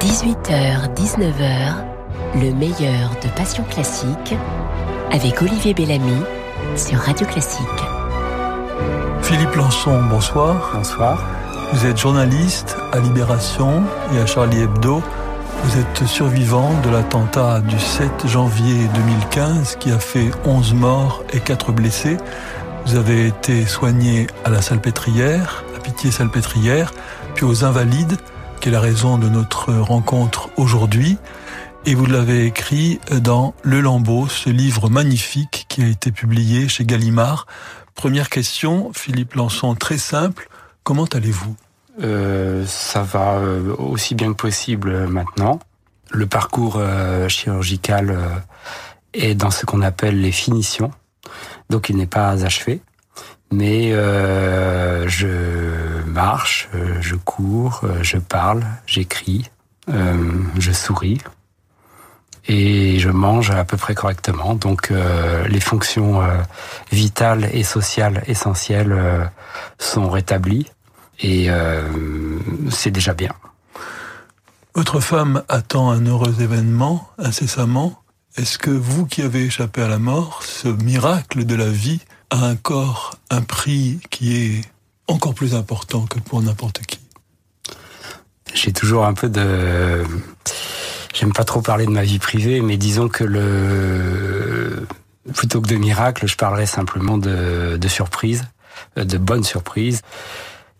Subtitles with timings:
[0.00, 1.74] 18h, 19h,
[2.36, 4.36] le meilleur de Passion Classique
[5.10, 6.22] avec Olivier Bellamy
[6.76, 7.66] sur Radio Classique.
[9.22, 10.70] Philippe Lançon, bonsoir.
[10.72, 11.26] Bonsoir.
[11.72, 13.82] Vous êtes journaliste à Libération
[14.14, 15.02] et à Charlie Hebdo.
[15.64, 21.40] Vous êtes survivant de l'attentat du 7 janvier 2015 qui a fait 11 morts et
[21.40, 22.18] 4 blessés.
[22.86, 26.92] Vous avez été soigné à la Salpêtrière, à Pitié-Salpêtrière,
[27.34, 28.16] puis aux Invalides,
[28.60, 31.18] qui est la raison de notre rencontre aujourd'hui.
[31.86, 36.84] Et vous l'avez écrit dans Le Lambeau, ce livre magnifique qui a été publié chez
[36.84, 37.46] Gallimard.
[37.94, 40.48] Première question, Philippe Lançon, très simple.
[40.82, 41.56] Comment allez-vous?
[42.02, 45.60] Euh, Ça va euh, aussi bien que possible euh, maintenant.
[46.10, 48.16] Le parcours euh, chirurgical
[49.14, 50.90] est dans ce qu'on appelle les finitions,
[51.70, 52.80] donc il n'est pas achevé.
[53.50, 56.68] Mais euh, je marche,
[57.00, 59.50] je cours, je parle, j'écris,
[59.88, 61.18] je souris
[62.46, 64.54] et je mange à peu près correctement.
[64.54, 64.92] Donc
[65.48, 66.22] les fonctions
[66.92, 69.30] vitales et sociales essentielles
[69.78, 70.66] sont rétablies
[71.20, 71.82] et euh,
[72.70, 73.32] c'est déjà bien.
[74.74, 78.02] Votre femme attend un heureux événement incessamment.
[78.36, 82.00] Est-ce que vous qui avez échappé à la mort, ce miracle de la vie
[82.30, 84.60] un corps, un prix qui est
[85.06, 87.00] encore plus important que pour n'importe qui
[88.54, 90.04] J'ai toujours un peu de...
[91.14, 94.86] J'aime pas trop parler de ma vie privée, mais disons que le...
[95.34, 98.44] Plutôt que de miracle, je parlerais simplement de, de surprise,
[98.96, 100.02] de bonnes surprises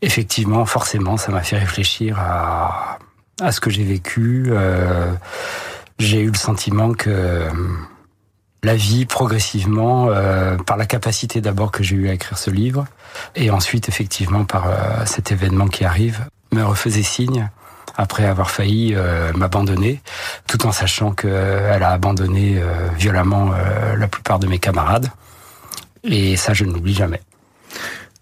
[0.03, 2.99] effectivement, forcément, ça m'a fait réfléchir à,
[3.41, 4.47] à ce que j'ai vécu.
[4.49, 5.12] Euh,
[5.99, 7.49] j'ai eu le sentiment que
[8.62, 12.87] la vie, progressivement, euh, par la capacité d'abord que j'ai eu à écrire ce livre,
[13.34, 17.50] et ensuite, effectivement, par euh, cet événement qui arrive, me refaisait signe
[17.98, 20.00] après avoir failli euh, m'abandonner,
[20.47, 25.10] tout en sachant qu'elle a abandonné euh, violemment euh, la plupart de mes camarades.
[26.04, 27.21] Et ça, je ne l'oublie jamais.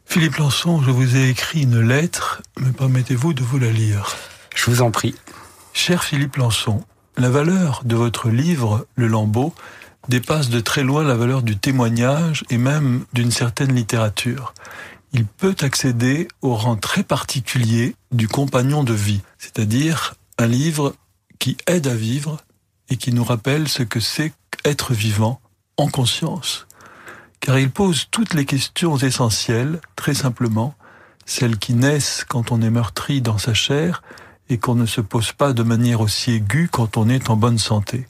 [0.06, 2.42] Philippe Lançon, je vous ai écrit une lettre.
[2.58, 4.16] Me permettez-vous de vous la lire
[4.54, 5.14] Je vous en prie.
[5.74, 6.82] Cher Philippe Lançon,
[7.18, 9.54] la valeur de votre livre, Le Lambeau,
[10.08, 14.54] dépasse de très loin la valeur du témoignage et même d'une certaine littérature.
[15.12, 20.94] Il peut accéder au rang très particulier du compagnon de vie, c'est-à-dire un livre
[21.38, 22.38] qui aide à vivre
[22.90, 24.32] et qui nous rappelle ce que c'est
[24.64, 25.40] être vivant
[25.76, 26.66] en conscience
[27.46, 30.74] car il pose toutes les questions essentielles, très simplement,
[31.26, 34.02] celles qui naissent quand on est meurtri dans sa chair
[34.48, 37.58] et qu'on ne se pose pas de manière aussi aiguë quand on est en bonne
[37.58, 38.08] santé.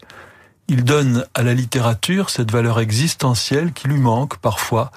[0.69, 4.91] Il donne à la littérature cette valeur existentielle qui lui manque parfois.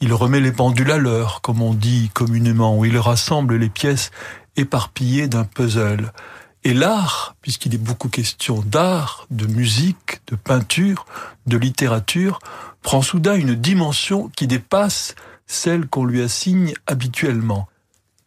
[0.00, 4.10] Il remet les pendules à l'heure, comme on dit communément, où il rassemble les pièces
[4.56, 6.12] éparpillées d'un puzzle.
[6.64, 11.06] Et l'art, puisqu'il est beaucoup question d'art, de musique, de peinture,
[11.46, 12.40] de littérature,
[12.82, 15.14] prend soudain une dimension qui dépasse
[15.46, 17.68] celle qu'on lui assigne habituellement.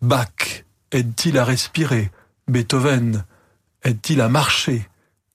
[0.01, 2.12] Bach aide-t-il à respirer?
[2.47, 3.25] Beethoven
[3.83, 4.88] aide-t-il à marcher?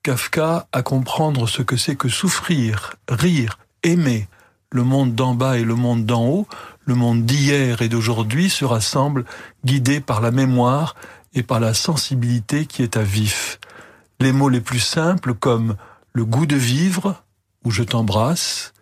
[0.03, 4.29] Kafka à comprendre ce que c'est que souffrir, rire, aimer
[4.73, 6.47] Le monde d'en bas et le monde d'en haut,
[6.87, 9.27] le monde d'hier et d'aujourd'hui se rassemblent,
[9.65, 10.95] guidés par la mémoire
[11.35, 13.61] et par la sensibilité qui est à vif.
[14.21, 15.77] Les mots les plus simples comme
[16.15, 17.23] le goût de vivre
[17.65, 18.73] ou je t'embrasse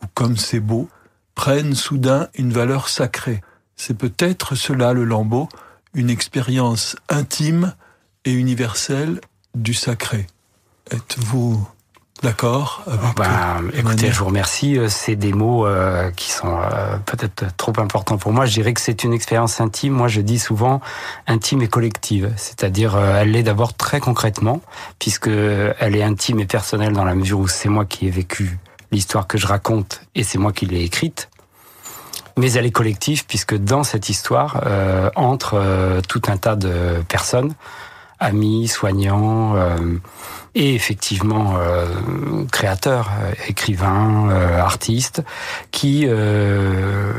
[0.00, 0.88] ou comme c'est beau
[1.34, 3.40] prennent soudain une valeur sacrée.
[3.74, 5.48] C'est peut-être cela le lambeau,
[5.94, 7.74] une expérience intime
[8.24, 9.20] et universelle
[9.56, 10.28] du sacré.
[10.92, 11.66] Êtes-vous
[12.22, 12.84] D'accord.
[13.16, 14.78] Bah, écoutez, je vous remercie.
[14.88, 18.46] C'est des mots euh, qui sont euh, peut-être trop importants pour moi.
[18.46, 19.92] Je dirais que c'est une expérience intime.
[19.92, 20.80] Moi, je dis souvent
[21.26, 22.32] intime et collective.
[22.36, 24.60] C'est-à-dire, euh, elle l'est d'abord très concrètement,
[25.00, 28.60] puisque elle est intime et personnelle dans la mesure où c'est moi qui ai vécu
[28.92, 31.28] l'histoire que je raconte et c'est moi qui l'ai écrite.
[32.36, 37.54] Mais elle est collective puisque dans cette histoire euh, entre tout un tas de personnes,
[38.22, 39.56] amis, soignants
[40.54, 41.86] et effectivement euh,
[42.50, 43.10] créateurs,
[43.48, 45.22] écrivains, euh, artistes,
[45.70, 47.12] qui euh,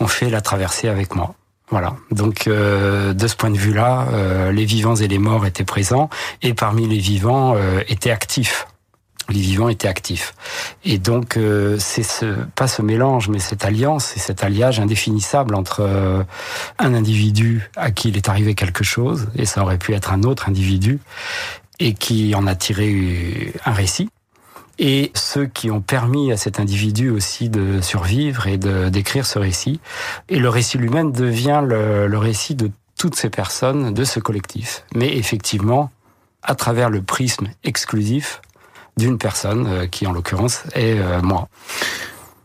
[0.00, 1.34] ont fait la traversée avec moi.
[1.70, 1.94] Voilà.
[2.10, 6.10] Donc euh, de ce point de vue-là, euh, les vivants et les morts étaient présents,
[6.42, 8.66] et parmi les vivants euh, étaient actifs.
[9.30, 10.34] Les vivants étaient actifs.
[10.84, 15.54] Et donc euh, c'est ce, pas ce mélange, mais cette alliance et cet alliage indéfinissable
[15.54, 16.22] entre euh,
[16.78, 20.22] un individu à qui il est arrivé quelque chose, et ça aurait pu être un
[20.22, 20.98] autre individu,
[21.78, 24.10] et qui en a tiré un récit.
[24.82, 29.78] Et ceux qui ont permis à cet individu aussi de survivre et d'écrire ce récit.
[30.30, 34.84] Et le récit lui-même devient le, récit de toutes ces personnes, de ce collectif.
[34.94, 35.90] Mais effectivement,
[36.42, 38.40] à travers le prisme exclusif
[39.00, 41.48] d'une personne euh, qui, en l'occurrence, est euh, moi.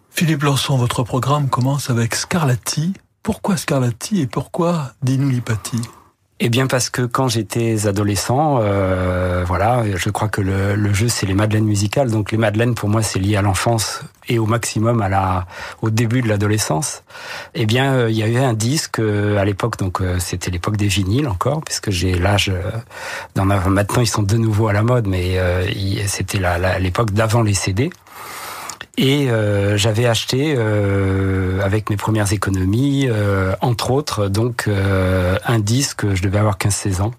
[0.10, 2.94] Philippe Lançon, votre programme commence avec Scarlatti.
[3.22, 5.81] Pourquoi Scarlatti et pourquoi Dinulipati
[6.42, 11.08] eh bien parce que quand j'étais adolescent, euh, voilà, je crois que le, le jeu
[11.08, 12.12] c'est les madeleines musicales.
[12.12, 15.46] Donc les madeleines pour moi c'est lié à l'enfance et au maximum à la,
[15.82, 17.04] au début de l'adolescence.
[17.54, 20.76] Eh bien euh, il y avait un disque euh, à l'époque, donc euh, c'était l'époque
[20.76, 22.52] des vinyles encore, puisque j'ai l'âge.
[23.36, 25.38] dans maintenant ils sont de nouveau à la mode, mais
[26.08, 26.40] c'était
[26.80, 27.90] l'époque d'avant les CD.
[28.97, 36.06] Et euh, j'avais acheté euh, avec mes premières économies, euh, entre autres, donc un disque,
[36.13, 37.12] je devais avoir 15-16 ans,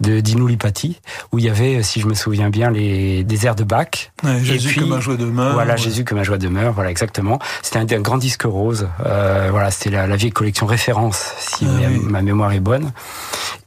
[0.00, 1.00] de Dino Lipati,
[1.32, 4.12] où il y avait, si je me souviens bien, les des airs de Bach.
[4.24, 5.52] Ouais, Jésus que ma joie demeure.
[5.52, 7.38] Voilà, Jésus que ma joie demeure, voilà exactement.
[7.62, 8.88] C'était un, un, grand disque rose.
[8.98, 12.92] voilà, c'était la, la, vieille collection référence, si ah ma, mémoire est bonne.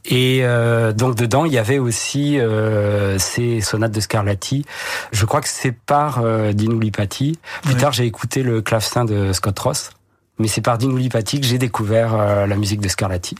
[0.04, 4.64] Et euh, donc dedans, il y avait aussi euh, ces sonates de Scarlatti.
[5.12, 7.38] Je crois que c'est par euh, Lipati.
[7.62, 9.90] Plus tard, j'ai écouté le clavecin de Scott Ross.
[10.38, 13.36] Mais c'est par Dino Lipati que j'ai découvert euh, la musique de Scarlatti.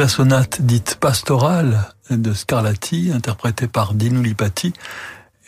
[0.00, 4.72] La sonate dite pastorale de Scarlatti, interprétée par Dinu Lipati.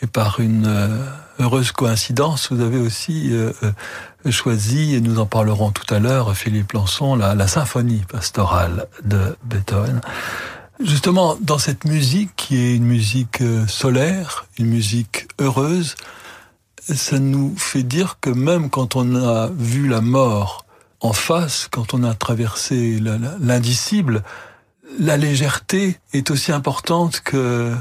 [0.03, 1.03] Et par une euh,
[1.39, 6.37] heureuse coïncidence, vous avez aussi euh, euh, choisi, et nous en parlerons tout à l'heure,
[6.37, 10.01] Philippe Lançon, la, la symphonie pastorale de Beethoven.
[10.79, 15.95] Justement, dans cette musique qui est une musique solaire, une musique heureuse,
[16.79, 20.63] ça nous fait dire que même quand on a vu la mort
[21.03, 22.97] en face, quand on a traversé
[23.39, 24.23] l'indicible,
[24.99, 27.73] la légèreté est aussi importante que...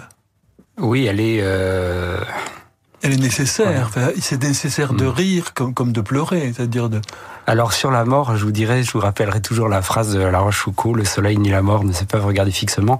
[0.78, 1.38] Oui, elle est...
[1.40, 2.18] Euh,
[3.02, 3.90] Elle est nécessaire.
[4.20, 5.08] c'est nécessaire de mm.
[5.08, 7.00] rire comme, comme de pleurer, c'est-à-dire de.
[7.46, 10.38] Alors sur la mort, je vous dirais, je vous rappellerai toujours la phrase de La
[10.38, 12.98] Rochefoucauld le soleil ni la mort ne se peuvent regarder fixement.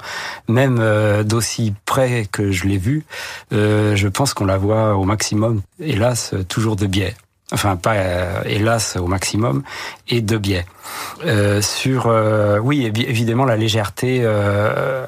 [0.49, 3.05] Même euh, d'aussi près que je l'ai vue,
[3.53, 7.15] euh, je pense qu'on la voit au maximum, hélas, toujours de biais
[7.53, 9.63] enfin pas euh, hélas au maximum,
[10.09, 10.67] et de biais.
[11.25, 14.21] Euh, sur, euh, oui, évidemment la légèreté.
[14.23, 15.07] Euh,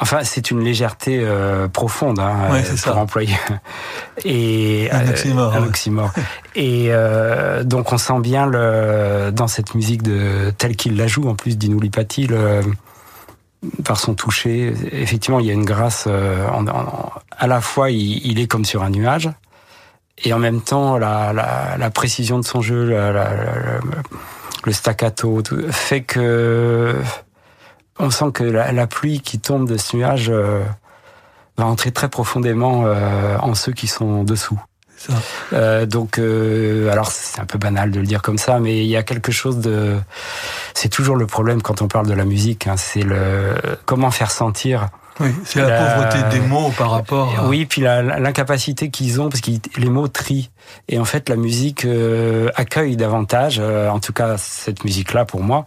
[0.00, 2.96] enfin, c'est une légèreté euh, profonde, hein, ouais, pour ça.
[2.96, 3.36] employer.
[4.24, 5.54] Et un oxymore.
[5.54, 6.12] un oxymore.
[6.54, 6.90] et
[7.64, 11.58] donc on sent bien le dans cette musique de telle qu'il la joue en plus
[11.58, 12.60] d'Inulipati le
[13.82, 16.06] par son toucher, effectivement, il y a une grâce.
[16.06, 19.30] En, en, à la fois, il, il, est comme sur un nuage,
[20.18, 23.80] et en même temps la, la, la précision de son jeu, la,
[24.64, 26.94] le staccato, tout, fait que
[27.98, 30.64] on sent que la, pluie qui tombe de ce nuage euh,
[31.56, 34.60] va entrer très profondément euh, en ceux qui sont dessous.
[35.52, 38.86] Euh, donc, euh, alors c'est un peu banal de le dire comme ça, mais il
[38.86, 39.98] y a quelque chose de.
[40.72, 42.66] C'est toujours le problème quand on parle de la musique.
[42.66, 43.54] Hein, c'est le
[43.84, 44.88] comment faire sentir
[45.20, 47.38] oui, c'est la, pauvreté des mots par rapport.
[47.38, 47.46] À...
[47.46, 50.50] Oui, puis l'incapacité qu'ils ont parce que les mots trient.
[50.88, 55.42] Et en fait, la musique euh, accueille davantage, euh, en tout cas cette musique-là pour
[55.42, 55.66] moi.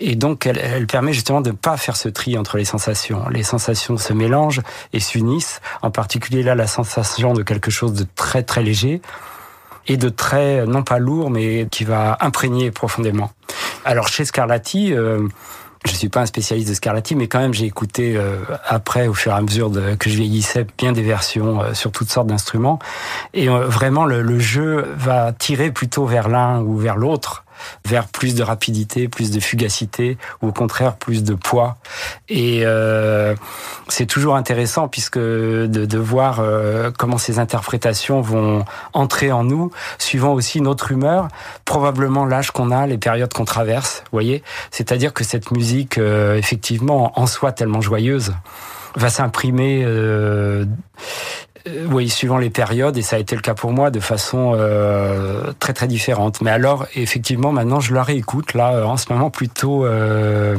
[0.00, 3.28] Et donc, elle, elle, permet justement de pas faire ce tri entre les sensations.
[3.28, 4.62] Les sensations se mélangent
[4.92, 5.60] et s'unissent.
[5.82, 9.02] En particulier là, la sensation de quelque chose de très très léger
[9.88, 13.30] et de très non pas lourd, mais qui va imprégner profondément.
[13.84, 14.94] Alors chez Scarlatti.
[14.94, 15.28] Euh,
[15.86, 19.14] je suis pas un spécialiste de Scarlatti, mais quand même j'ai écouté euh, après, au
[19.14, 22.26] fur et à mesure de, que je vieillissais, bien des versions euh, sur toutes sortes
[22.26, 22.78] d'instruments.
[23.34, 27.45] Et euh, vraiment, le, le, jeu va tirer plutôt vers l'un ou vers l'autre
[27.84, 31.76] vers plus de rapidité, plus de fugacité, ou au contraire plus de poids.
[32.28, 33.34] Et euh,
[33.88, 39.70] c'est toujours intéressant puisque de, de voir euh, comment ces interprétations vont entrer en nous,
[39.98, 41.28] suivant aussi notre humeur,
[41.64, 44.04] probablement l'âge qu'on a, les périodes qu'on traverse.
[44.12, 48.34] Voyez, c'est-à-dire que cette musique, euh, effectivement, en soi tellement joyeuse,
[48.96, 50.64] va s'imprimer euh,
[51.88, 55.52] oui, suivant les périodes, et ça a été le cas pour moi de façon euh,
[55.58, 56.40] très très différente.
[56.40, 60.56] Mais alors, effectivement, maintenant, je la réécoute, là, euh, en ce moment, plutôt, euh,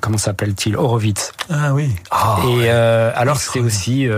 [0.00, 0.76] comment s'appelle-t-il?
[0.76, 1.32] Horowitz.
[1.50, 1.94] Ah oui.
[2.12, 2.64] Oh, et ouais.
[2.68, 4.08] euh, alors, c'est aussi...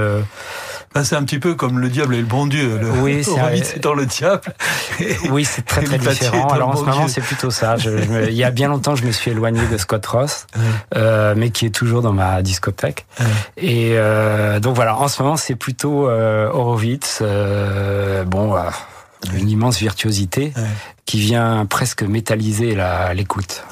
[0.97, 2.79] Euh, c'est un petit peu comme le diable et le bon Dieu.
[2.81, 3.25] Le oui,
[3.65, 4.43] c'est étant le diable.
[5.31, 6.49] oui, c'est très très différent.
[6.49, 7.77] Alors en ce moment, c'est plutôt ça.
[7.77, 10.63] Je, je, il y a bien longtemps, je me suis éloigné de Scott Ross, ouais.
[10.97, 13.07] euh, mais qui est toujours dans ma discothèque.
[13.19, 13.27] Ouais.
[13.57, 17.19] Et euh, donc voilà, en ce moment, c'est plutôt euh, Horowitz.
[17.23, 18.55] Euh, bon,
[19.35, 20.53] une immense virtuosité
[21.07, 22.77] qui vient presque métalliser
[23.15, 23.65] l'écoute.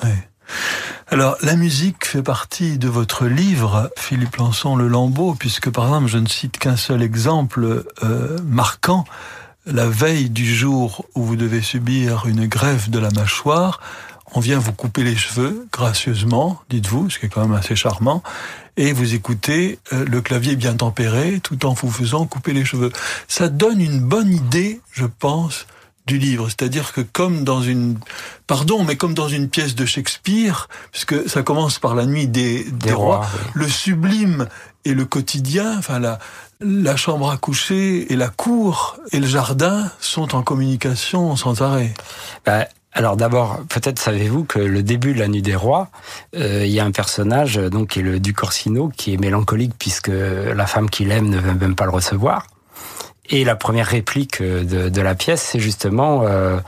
[1.08, 6.06] Alors, la musique fait partie de votre livre, Philippe Lançon, Le Lambeau, puisque par exemple,
[6.06, 9.04] je ne cite qu'un seul exemple euh, marquant.
[9.66, 13.80] La veille du jour où vous devez subir une greffe de la mâchoire,
[14.34, 18.22] on vient vous couper les cheveux gracieusement, dites-vous, ce qui est quand même assez charmant,
[18.76, 22.90] et vous écoutez euh, le clavier bien tempéré tout en vous faisant couper les cheveux.
[23.28, 25.66] Ça donne une bonne idée, je pense,
[26.06, 26.48] du livre.
[26.48, 27.98] C'est-à-dire que comme dans une,
[28.46, 32.64] pardon, mais comme dans une pièce de Shakespeare, puisque ça commence par la nuit des,
[32.64, 33.50] des, des rois, rois oui.
[33.54, 34.48] le sublime
[34.84, 36.18] et le quotidien, enfin la,
[36.60, 41.94] la chambre à coucher et la cour et le jardin sont en communication sans arrêt.
[42.44, 45.88] Bah, alors d'abord, peut-être savez-vous que le début de la Nuit des Rois,
[46.36, 49.72] euh, il y a un personnage donc qui est le duc Orsino qui est mélancolique
[49.78, 52.46] puisque la femme qu'il aime ne veut même pas le recevoir.
[53.30, 56.58] Et la première réplique de, de la pièce, c'est justement euh,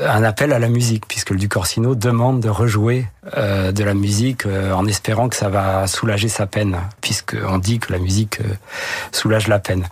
[0.00, 3.94] un appel à la musique, puisque le duc Orsino demande de rejouer euh, de la
[3.94, 8.40] musique euh, en espérant que ça va soulager sa peine, puisqu'on dit que la musique
[8.40, 8.54] euh,
[9.12, 9.86] soulage la peine.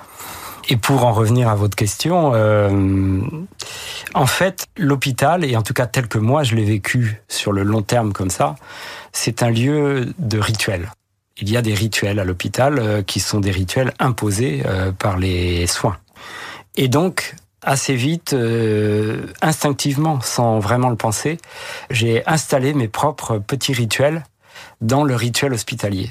[0.69, 3.21] Et pour en revenir à votre question, euh,
[4.15, 7.63] en fait, l'hôpital, et en tout cas tel que moi je l'ai vécu sur le
[7.63, 8.57] long terme comme ça,
[9.13, 10.91] c'est un lieu de rituel.
[11.43, 15.19] Il y a des rituels à l'hôpital euh, qui sont des rituels imposés euh, par
[15.19, 15.97] les soins.
[16.77, 21.39] Et donc, assez vite, euh, instinctivement, sans vraiment le penser,
[21.91, 24.23] j'ai installé mes propres petits rituels
[24.83, 26.11] dans le rituel hospitalier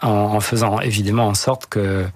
[0.00, 2.06] en, faisant évidemment en sorte que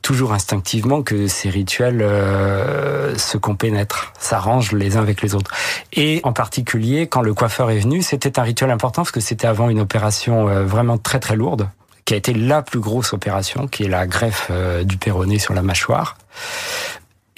[0.00, 5.50] toujours instinctivement que ces rituels euh, se compénètrent, s'arrangent les uns avec les autres.
[5.92, 9.48] Et en particulier, quand le coiffeur est venu, c'était un rituel important parce que c'était
[9.48, 11.68] avant une opération vraiment très très lourde,
[12.06, 15.52] qui a été la plus grosse opération, qui est la greffe euh, du péroné sur
[15.52, 16.16] la mâchoire.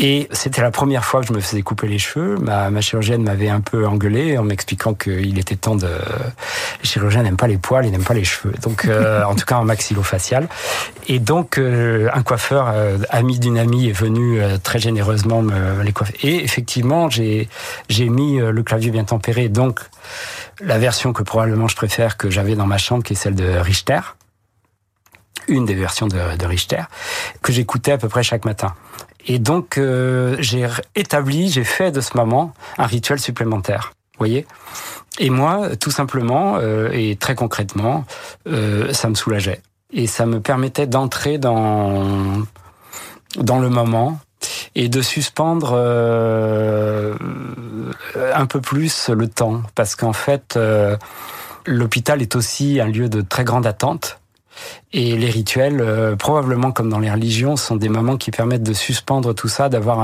[0.00, 2.36] Et c'était la première fois que je me faisais couper les cheveux.
[2.36, 5.88] Ma, ma chirurgienne m'avait un peu engueulé en m'expliquant qu'il était temps de...
[5.88, 8.54] Les chirurgiens n'aiment pas les poils, ils n'aiment pas les cheveux.
[8.62, 10.48] Donc, euh, en tout cas, en maxillofacial.
[11.08, 15.92] Et donc, euh, un coiffeur, euh, ami d'une amie, est venu très généreusement me les
[15.92, 16.14] coiffer.
[16.22, 17.48] Et effectivement, j'ai
[17.88, 19.48] j'ai mis le clavier bien tempéré.
[19.48, 19.80] Donc,
[20.60, 23.48] la version que probablement je préfère que j'avais dans ma chambre, qui est celle de
[23.58, 24.00] Richter
[25.48, 26.82] une des versions de, de Richter,
[27.42, 28.74] que j'écoutais à peu près chaque matin.
[29.26, 33.92] Et donc, euh, j'ai établi, j'ai fait de ce moment un rituel supplémentaire.
[34.16, 34.46] Voyez
[35.18, 38.04] Et moi, tout simplement, euh, et très concrètement,
[38.48, 39.60] euh, ça me soulageait.
[39.92, 42.42] Et ça me permettait d'entrer dans,
[43.36, 44.18] dans le moment
[44.74, 45.74] et de suspendre
[48.14, 49.62] un peu plus le temps.
[49.74, 50.58] Parce qu'en fait,
[51.66, 54.20] l'hôpital est aussi un lieu de très grande attente
[54.92, 58.72] et les rituels, euh, probablement comme dans les religions, sont des moments qui permettent de
[58.72, 60.00] suspendre tout ça, d'avoir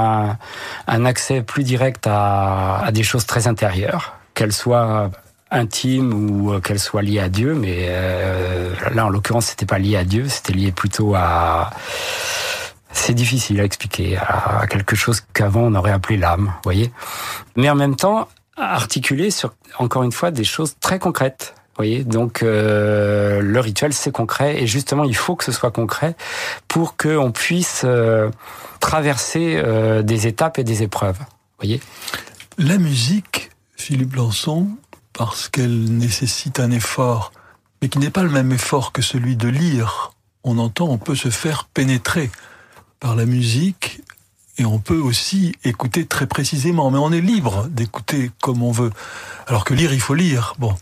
[0.87, 5.11] un, accès plus direct à, à, des choses très intérieures, qu'elles soient
[5.51, 7.55] intimes ou euh, qu'elles soient liées à Dieu.
[7.55, 11.71] Mais euh, là, en l'occurrence, c'était pas lié à Dieu, c'était lié plutôt à
[12.97, 16.93] c'est difficile à expliquer, à quelque chose qu'avant on aurait appelé l'âme, voyez.
[17.57, 22.43] Mais en même temps, articuler sur, encore une fois, des choses très concrètes voyez, donc
[22.43, 26.17] euh, le rituel c'est concret et justement il faut que ce soit concret
[26.69, 28.31] pour qu'on puisse euh,
[28.81, 31.19] traverser euh, des étapes et des épreuves.
[31.59, 31.81] Voyez.
[32.59, 34.69] La musique, Philippe Lançon,
[35.13, 37.33] parce qu'elle nécessite un effort,
[37.83, 40.13] mais qui n'est pas le même effort que celui de lire.
[40.45, 42.31] On entend, on peut se faire pénétrer
[43.01, 44.03] par la musique
[44.59, 48.93] et on peut aussi écouter très précisément, mais on est libre d'écouter comme on veut.
[49.47, 50.55] Alors que lire, il faut lire.
[50.59, 50.75] Bon.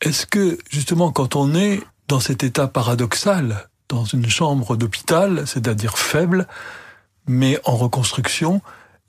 [0.00, 5.98] Est-ce que, justement, quand on est dans cet état paradoxal, dans une chambre d'hôpital, c'est-à-dire
[5.98, 6.46] faible,
[7.26, 8.60] mais en reconstruction,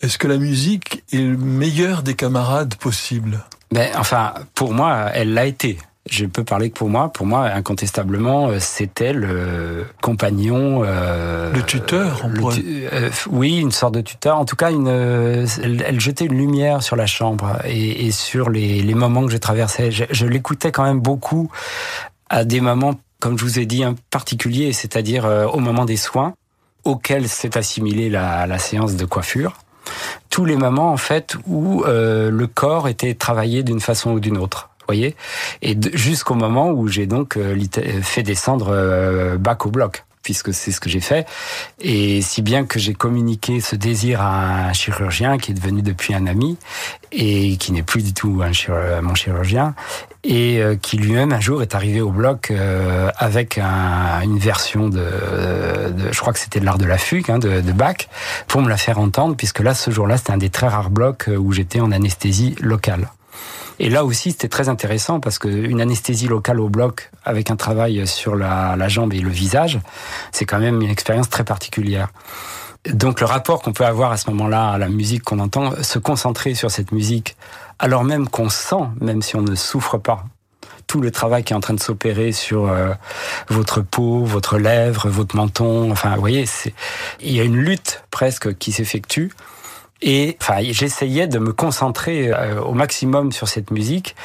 [0.01, 5.34] est-ce que la musique est le meilleur des camarades possibles ben, Enfin, pour moi, elle
[5.34, 5.77] l'a été
[6.09, 7.09] je peux parler que pour moi.
[7.11, 10.83] Pour moi, incontestablement, euh, c'était le compagnon.
[10.85, 12.61] Euh, le tuteur, on pourrait...
[12.93, 14.37] euh, Oui, une sorte de tuteur.
[14.37, 18.49] En tout cas, une, elle, elle jetait une lumière sur la chambre et, et sur
[18.49, 19.91] les, les, moments que je traversais.
[19.91, 21.51] Je, je l'écoutais quand même beaucoup
[22.29, 25.97] à des moments, comme je vous ai dit, en particulier, c'est-à-dire euh, au moment des
[25.97, 26.34] soins,
[26.84, 29.53] auxquels s'est assimilée la, la séance de coiffure
[30.29, 34.38] tous les moments en fait où euh, le corps était travaillé d'une façon ou d'une
[34.38, 35.15] autre voyez
[35.62, 37.58] Et jusqu'au moment où j'ai donc euh,
[38.02, 41.26] fait descendre euh, bac au bloc puisque c'est ce que j'ai fait.
[41.80, 46.13] Et si bien que j'ai communiqué ce désir à un chirurgien qui est devenu depuis
[46.13, 46.58] un ami
[47.13, 49.73] et qui n'est plus du tout un mon chirurgien
[50.26, 52.52] et euh, qui lui-même un jour est arrivé au bloc
[53.17, 57.32] avec un, une version de, de, je crois que c'était de l'art de la fugue
[57.32, 58.10] hein, de, de Bach
[58.50, 61.30] pour me la faire entendre puisque là ce jour-là c'était un des très rares blocs
[61.34, 63.08] où j'étais en anesthésie locale.
[63.79, 68.07] Et là aussi, c'était très intéressant parce qu'une anesthésie locale au bloc avec un travail
[68.07, 69.79] sur la, jambe et le visage,
[70.31, 72.09] c'est quand même une expérience très particulière.
[72.91, 75.99] Donc le rapport qu'on peut avoir à ce moment-là à la musique qu'on entend, se
[75.99, 77.35] concentrer sur cette musique,
[77.79, 80.23] alors même qu'on sent, même si on ne souffre pas,
[80.87, 82.93] tout le travail qui est en train de s'opérer sur euh,
[83.49, 86.45] votre peau, votre lèvre, votre menton, enfin, vous voyez,
[87.19, 89.33] il y a une lutte presque qui s'effectue
[90.01, 94.15] et enfin, j'essayais de me concentrer euh, au maximum sur cette musique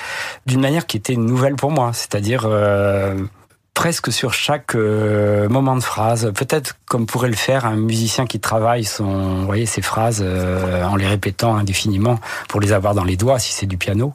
[0.47, 3.17] d'une manière qui était nouvelle pour moi, c'est-à-dire euh,
[3.73, 8.39] presque sur chaque euh, moment de phrase, peut-être comme pourrait le faire un musicien qui
[8.39, 13.17] travaille son, vous voyez, ses phrases en les répétant indéfiniment pour les avoir dans les
[13.17, 14.15] doigts si c'est du piano.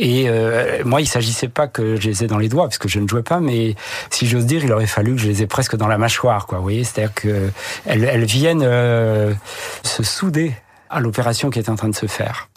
[0.00, 2.88] Et euh, moi, il s'agissait pas que je les ai dans les doigts, parce que
[2.88, 3.74] je ne jouais pas, mais
[4.10, 6.58] si j'ose dire, il aurait fallu que je les ai presque dans la mâchoire, quoi.
[6.58, 7.50] Vous voyez, c'est-à-dire que
[7.84, 9.34] elles, elles viennent euh,
[9.82, 10.54] se souder
[10.88, 12.48] à l'opération qui est en train de se faire.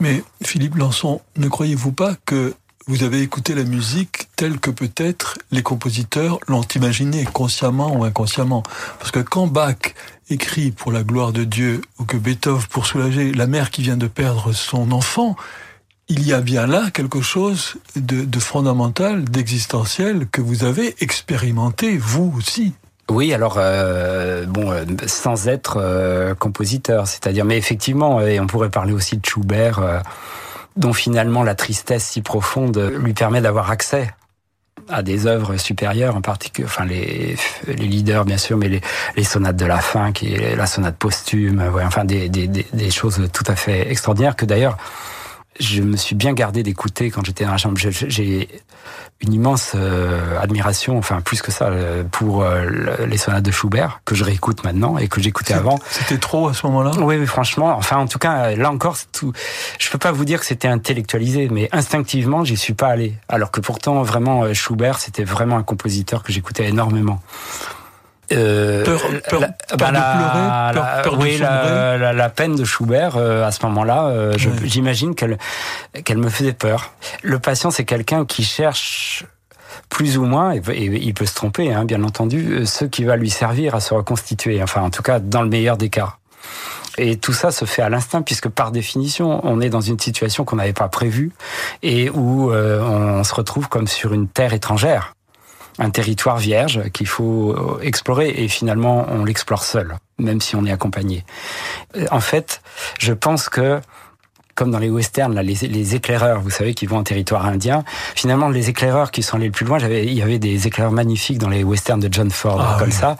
[0.00, 2.52] Mais Philippe Lançon, ne croyez-vous pas que
[2.86, 8.62] vous avez écouté la musique telle que peut-être les compositeurs l'ont imaginée, consciemment ou inconsciemment?
[8.98, 9.94] Parce que quand Bach
[10.28, 13.96] écrit pour la gloire de Dieu, ou que Beethoven pour soulager la mère qui vient
[13.96, 15.36] de perdre son enfant,
[16.08, 22.32] il y a bien là quelque chose de, fondamental, d'existentiel que vous avez expérimenté vous
[22.36, 22.74] aussi.
[23.08, 28.70] Oui, alors euh, bon, euh, sans être euh, compositeur, c'est-à-dire, mais effectivement, et on pourrait
[28.70, 30.00] parler aussi de Schubert, euh,
[30.76, 34.10] dont finalement la tristesse si profonde lui permet d'avoir accès
[34.88, 38.80] à des œuvres supérieures, en particulier, enfin les, les leaders bien sûr, mais les,
[39.16, 43.20] les sonates de la fin, qui est la sonate posthume, enfin des, des, des, choses
[43.32, 44.76] tout à fait extraordinaires que d'ailleurs
[45.60, 47.76] je me suis bien gardé d'écouter quand j'étais dans la chambre.
[47.78, 48.48] J'ai
[49.20, 54.00] une immense euh, admiration, enfin plus que ça, euh, pour euh, les sonates de Schubert
[54.04, 55.78] que je réécoute maintenant et que j'écoutais avant.
[55.88, 56.92] C'était trop à ce moment-là?
[56.98, 59.32] Oui, mais franchement, enfin en tout cas, là encore, tout.
[59.78, 63.14] Je peux pas vous dire que c'était intellectualisé, mais instinctivement, j'y suis pas allé.
[63.28, 67.20] Alors que pourtant, vraiment, Schubert, c'était vraiment un compositeur que j'écoutais énormément.
[68.32, 72.64] Euh, peur, peur, la, peur bah, de pleurer, peur, peur oui, la, la, peine de
[72.64, 74.32] Schubert euh, à ce moment-là, euh,
[74.64, 75.38] j'imagine qu'elle
[76.04, 76.92] qu'elle me faisait peur.
[77.22, 79.26] Le patient, c'est quelqu'un qui cherche
[79.90, 83.16] plus ou moins, et, il peut se tromper, hein, bien entendu, euh, ce qui va
[83.16, 84.60] lui servir à se reconstituer.
[84.60, 86.16] Enfin, en tout cas, dans le meilleur des cas.
[86.98, 90.46] Et tout ça se fait à l'instinct puisque par définition, on est dans une situation
[90.46, 91.30] qu'on n'avait pas prévue
[91.82, 95.15] et où on se retrouve comme sur une terre étrangère
[95.78, 100.72] un territoire vierge qu'il faut explorer et finalement on l'explore seul, même si on est
[100.72, 101.24] accompagné.
[102.10, 102.62] En fait,
[102.98, 103.80] je pense que
[104.56, 107.84] comme dans les westerns, là, les, éclaireurs, vous savez, qui vont en territoire indien.
[108.14, 110.94] Finalement, les éclaireurs qui sont allés le plus loin, j'avais, il y avait des éclaireurs
[110.94, 113.18] magnifiques dans les westerns de John Ford, ah comme ça.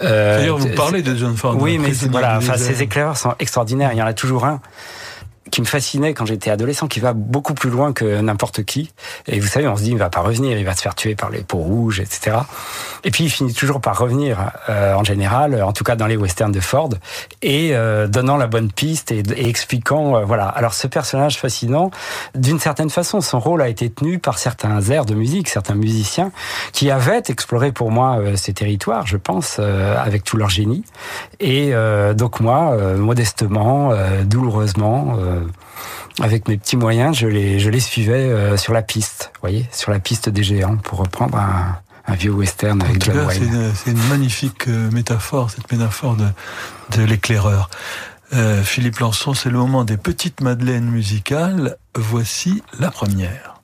[0.00, 1.56] Euh, D'ailleurs, vous parlez de John Ford.
[1.60, 3.90] Oui, mais voilà, enfin, ces éclaireurs sont extraordinaires.
[3.92, 4.60] Il y en a toujours un
[5.50, 8.90] qui me fascinait quand j'étais adolescent, qui va beaucoup plus loin que n'importe qui.
[9.26, 11.14] Et vous savez, on se dit, il va pas revenir, il va se faire tuer
[11.14, 12.36] par les peaux rouges, etc.
[13.04, 16.16] Et puis il finit toujours par revenir, euh, en général, en tout cas dans les
[16.16, 16.90] westerns de Ford,
[17.42, 20.46] et euh, donnant la bonne piste et, expliquant, euh, voilà.
[20.48, 21.90] Alors ce personnage fascinant,
[22.34, 26.32] d'une certaine façon, son rôle a été tenu par certains airs de musique, certains musiciens
[26.72, 30.84] qui avaient exploré pour moi ces territoires, je pense, avec tout leur génie.
[31.40, 31.72] Et
[32.14, 33.92] donc moi, modestement,
[34.24, 35.37] douloureusement euh,
[36.20, 39.90] avec mes petits moyens, je les, je les suivais euh, sur la piste, voyez, sur
[39.90, 41.78] la piste des géants, pour reprendre un,
[42.14, 43.72] vieux western avec John Wayne.
[43.74, 46.26] C'est une, magnifique euh, métaphore, cette métaphore de,
[46.96, 47.70] de l'éclaireur.
[48.62, 51.78] Philippe Lançon, c'est le moment des petites madeleines musicales.
[51.94, 53.54] Voici la première.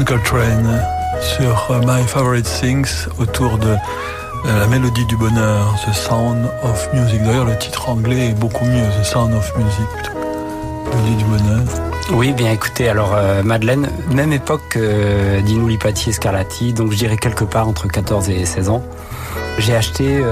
[0.00, 0.82] Coltrane
[1.20, 7.22] sur My Favorite Things autour de euh, la mélodie du bonheur, The Sound of Music.
[7.22, 10.12] D'ailleurs, le titre anglais est beaucoup mieux, The Sound of Music,
[10.86, 11.62] mélodie du bonheur.
[12.10, 15.68] Oui, bien écoutez, alors euh, Madeleine, même époque que euh, Dino
[16.10, 18.82] Scarlatti, donc je dirais quelque part entre 14 et 16 ans.
[19.58, 20.22] J'ai acheté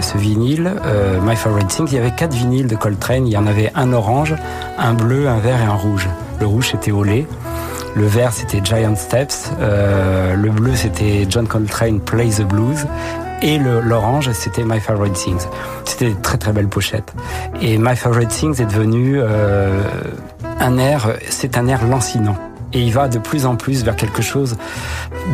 [0.00, 0.74] ce vinyle,
[1.24, 1.88] My Favorite Things.
[1.90, 3.26] Il y avait quatre vinyles de Coltrane.
[3.26, 4.36] Il y en avait un orange,
[4.78, 6.08] un bleu, un vert et un rouge.
[6.40, 7.26] Le rouge c'était au lait.
[7.96, 9.52] Le vert, c'était Giant Steps.
[9.58, 12.86] Euh, le bleu, c'était John Coltrane Play the Blues.
[13.40, 15.46] Et l'orange, c'était My Favorite Things.
[15.86, 17.14] C'était une très très belle pochette.
[17.62, 19.82] Et My Favorite Things est devenu euh,
[20.60, 22.36] un air, c'est un air lancinant.
[22.74, 24.58] Et il va de plus en plus vers quelque chose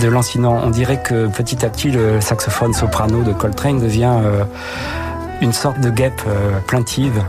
[0.01, 0.61] de lancinant.
[0.63, 4.45] On dirait que petit à petit, le saxophone soprano de Coltrane devient euh,
[5.41, 6.23] une sorte de guêpe
[6.69, 7.25] plaintive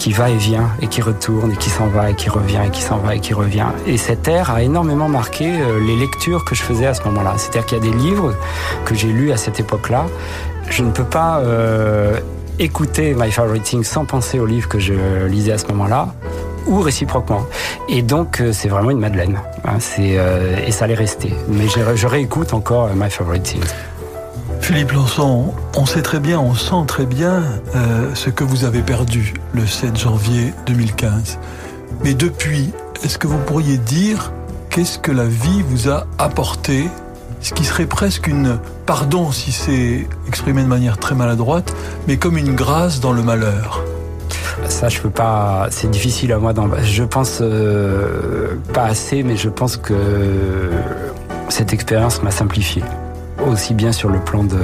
[0.00, 2.70] qui va et vient et qui retourne et qui s'en va et qui revient et
[2.70, 3.66] qui s'en va et qui revient.
[3.86, 7.34] Et cet air a énormément marqué euh, les lectures que je faisais à ce moment-là.
[7.36, 8.34] C'est-à-dire qu'il y a des livres
[8.86, 10.06] que j'ai lus à cette époque-là.
[10.70, 12.18] Je ne peux pas euh,
[12.58, 14.94] écouter My Favorite Thing sans penser aux livres que je
[15.26, 16.14] lisais à ce moment-là
[16.66, 17.44] ou réciproquement.
[17.90, 19.38] Et donc, euh, c'est vraiment une Madeleine.
[19.66, 20.16] Hein, c'est,
[20.66, 21.34] et ça allait rester.
[21.48, 23.62] Mais je, je réécoute encore My Favorite Thing.
[24.60, 27.42] Philippe Lançon, on sait très bien, on sent très bien
[27.74, 31.38] euh, ce que vous avez perdu le 7 janvier 2015.
[32.04, 32.70] Mais depuis,
[33.02, 34.32] est-ce que vous pourriez dire
[34.68, 36.88] qu'est-ce que la vie vous a apporté?
[37.40, 41.74] Ce qui serait presque une, pardon si c'est exprimé de manière très maladroite,
[42.06, 43.82] mais comme une grâce dans le malheur.
[44.68, 45.68] Ça, je peux pas.
[45.70, 46.52] C'est difficile à moi.
[46.82, 49.94] Je pense euh, pas assez, mais je pense que
[51.48, 52.82] cette expérience m'a simplifié
[53.50, 54.58] aussi bien sur le plan de,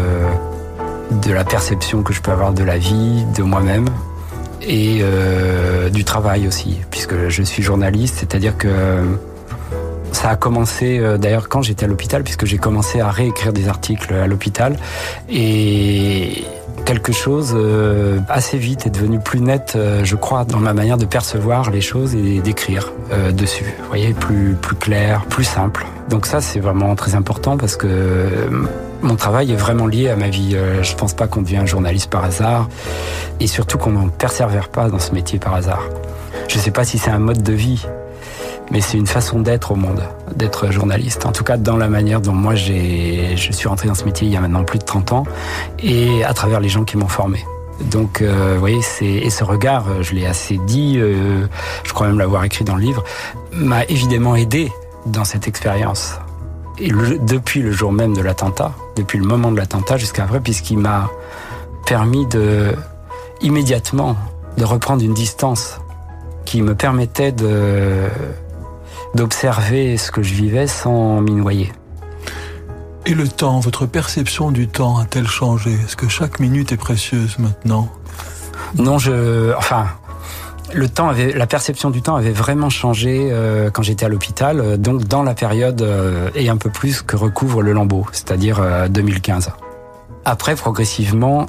[1.23, 3.87] de la perception que je peux avoir de la vie, de moi-même
[4.63, 8.69] et euh, du travail aussi, puisque je suis journaliste, c'est-à-dire que
[10.13, 13.69] ça a commencé euh, d'ailleurs quand j'étais à l'hôpital, puisque j'ai commencé à réécrire des
[13.69, 14.77] articles à l'hôpital
[15.29, 16.45] et
[16.87, 20.97] quelque chose euh, assez vite est devenu plus net, euh, je crois, dans ma manière
[20.97, 23.75] de percevoir les choses et d'écrire euh, dessus.
[23.81, 25.85] Vous voyez, plus plus clair, plus simple.
[26.09, 27.89] Donc ça, c'est vraiment très important parce que
[29.03, 30.57] mon travail est vraiment lié à ma vie.
[30.83, 32.69] Je pense pas qu'on devient journaliste par hasard
[33.41, 35.83] et surtout qu'on ne persévère pas dans ce métier par hasard.
[36.47, 37.85] Je sais pas si c'est un mode de vie
[38.71, 40.03] mais c'est une façon d'être au monde,
[40.35, 41.27] d'être journaliste.
[41.27, 44.27] En tout cas, dans la manière dont moi j'ai, je suis rentré dans ce métier
[44.27, 45.25] il y a maintenant plus de 30 ans,
[45.79, 47.45] et à travers les gens qui m'ont formé.
[47.91, 51.47] Donc, euh, vous voyez, c'est et ce regard, je l'ai assez dit, euh,
[51.85, 53.05] je crois même l'avoir écrit dans le livre,
[53.53, 54.73] m'a évidemment aidé
[55.05, 56.19] dans cette expérience.
[56.79, 56.91] Et
[57.23, 61.11] depuis le jour même de l'attentat, depuis le moment de l'attentat jusqu'à après, puisqu'il m'a
[61.87, 62.75] permis de
[63.41, 64.17] immédiatement
[64.57, 65.81] de reprendre une distance
[66.45, 68.09] qui me permettait de
[69.17, 71.73] d'observer ce que je vivais sans m'y noyer.
[73.07, 75.73] Et le temps, votre perception du temps a-t-elle changé?
[75.73, 77.89] Est-ce que chaque minute est précieuse maintenant?
[78.77, 79.87] Non, je, enfin,
[80.75, 84.61] le temps avait, la perception du temps avait vraiment changé euh, quand j'étais à l'hôpital,
[84.61, 88.61] euh, donc dans la période euh, et un peu plus que recouvre le lambeau, c'est-à-dire
[88.91, 89.51] 2015.
[90.25, 91.47] Après, progressivement,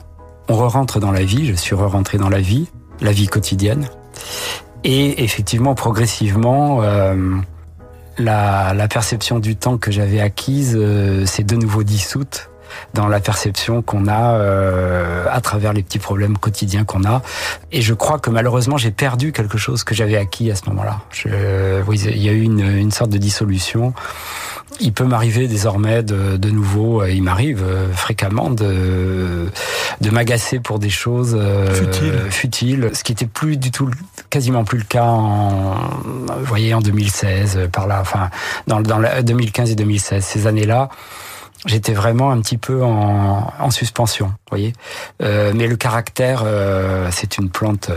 [0.49, 1.47] on re-rentre dans la vie.
[1.47, 2.67] Je suis re-rentré dans la vie,
[3.01, 3.87] la vie quotidienne,
[4.83, 6.81] et effectivement, progressivement
[8.17, 12.49] la, la, perception du temps que j'avais acquise euh, s'est de nouveau dissoute
[12.93, 17.21] dans la perception qu'on a euh, à travers les petits problèmes quotidiens qu'on a.
[17.71, 20.99] Et je crois que malheureusement, j'ai perdu quelque chose que j'avais acquis à ce moment-là.
[21.87, 23.93] Oui, il y a eu une, une sorte de dissolution
[24.79, 29.49] il peut m'arriver désormais de, de nouveau, euh, il m'arrive euh, fréquemment de,
[30.01, 32.19] de m'agacer pour des choses euh, futiles.
[32.29, 33.89] futiles, ce qui était plus du tout,
[34.29, 38.29] quasiment plus le cas en, vous voyez, en 2016, par là, enfin,
[38.67, 40.89] dans, dans 2015 et 2016, ces années-là
[41.65, 44.73] j'étais vraiment un petit peu en, en suspension, voyez.
[45.21, 47.89] Euh, mais le caractère, euh, c'est une plante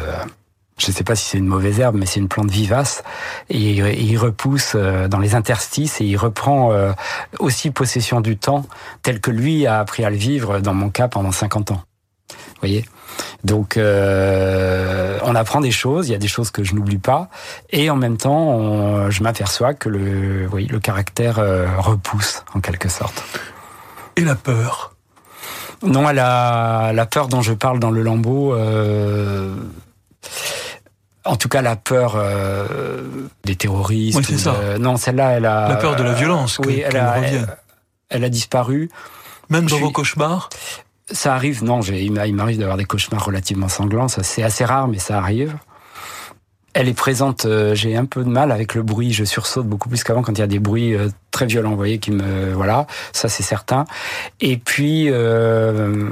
[0.80, 3.02] je ne sais pas si c'est une mauvaise herbe, mais c'est une plante vivace.
[3.48, 6.92] Et il repousse euh, dans les interstices et il reprend euh,
[7.38, 8.64] aussi possession du temps
[9.02, 11.82] tel que lui a appris à le vivre, dans mon cas, pendant 50 ans.
[12.30, 12.84] Vous voyez?
[13.44, 16.08] Donc, euh, on apprend des choses.
[16.08, 17.28] Il y a des choses que je n'oublie pas,
[17.70, 21.40] et en même temps, je m'aperçois que le, oui, le caractère
[21.78, 23.22] repousse en quelque sorte.
[24.16, 24.94] Et la peur?
[25.82, 28.54] Non, la, la peur dont je parle dans le lambeau.
[28.54, 29.54] Euh,
[31.24, 34.18] en tout cas, la peur euh, des terroristes.
[34.18, 34.78] Oui, c'est ça.
[34.78, 35.68] non, celle-là, elle a.
[35.68, 36.59] La peur de la violence.
[36.59, 37.16] oui, elle a,
[38.09, 38.90] elle, a disparu.
[39.48, 40.48] Même dans vos cauchemars.
[41.11, 41.64] Ça arrive.
[41.64, 44.09] Non, il m'arrive d'avoir des cauchemars relativement sanglants.
[44.09, 45.56] Ça, c'est assez rare, mais ça arrive.
[46.72, 47.46] Elle est présente.
[47.46, 49.12] Euh, j'ai un peu de mal avec le bruit.
[49.12, 51.70] Je sursaute beaucoup plus qu'avant quand il y a des bruits euh, très violents.
[51.70, 52.87] Vous voyez, qui me voilà.
[53.12, 53.85] Ça, c'est certain.
[54.40, 55.06] Et puis.
[55.11, 56.09] Euh,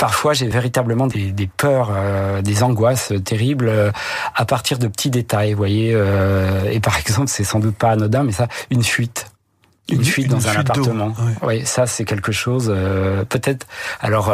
[0.00, 3.90] Parfois, j'ai véritablement des, des peurs, euh, des angoisses terribles euh,
[4.34, 5.92] à partir de petits détails, vous voyez.
[5.94, 9.26] Euh, et par exemple, c'est sans doute pas anodin, mais ça, une fuite.
[9.90, 11.12] Une, fuite dans un appartement.
[11.42, 12.72] Oui, ça c'est quelque chose.
[13.28, 13.66] Peut-être.
[14.00, 14.32] Alors,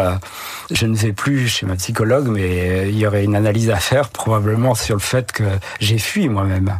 [0.71, 4.11] je ne vais plus chez ma psychologue, mais il y aurait une analyse à faire
[4.11, 5.45] probablement sur le fait que
[5.81, 6.79] j'ai fui moi-même,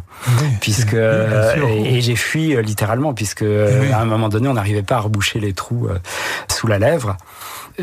[0.61, 5.39] puisque et, j'ai fui littéralement, puisque à un moment donné, on n'arrivait pas à reboucher
[5.39, 5.89] les trous
[6.47, 7.17] sous la lèvre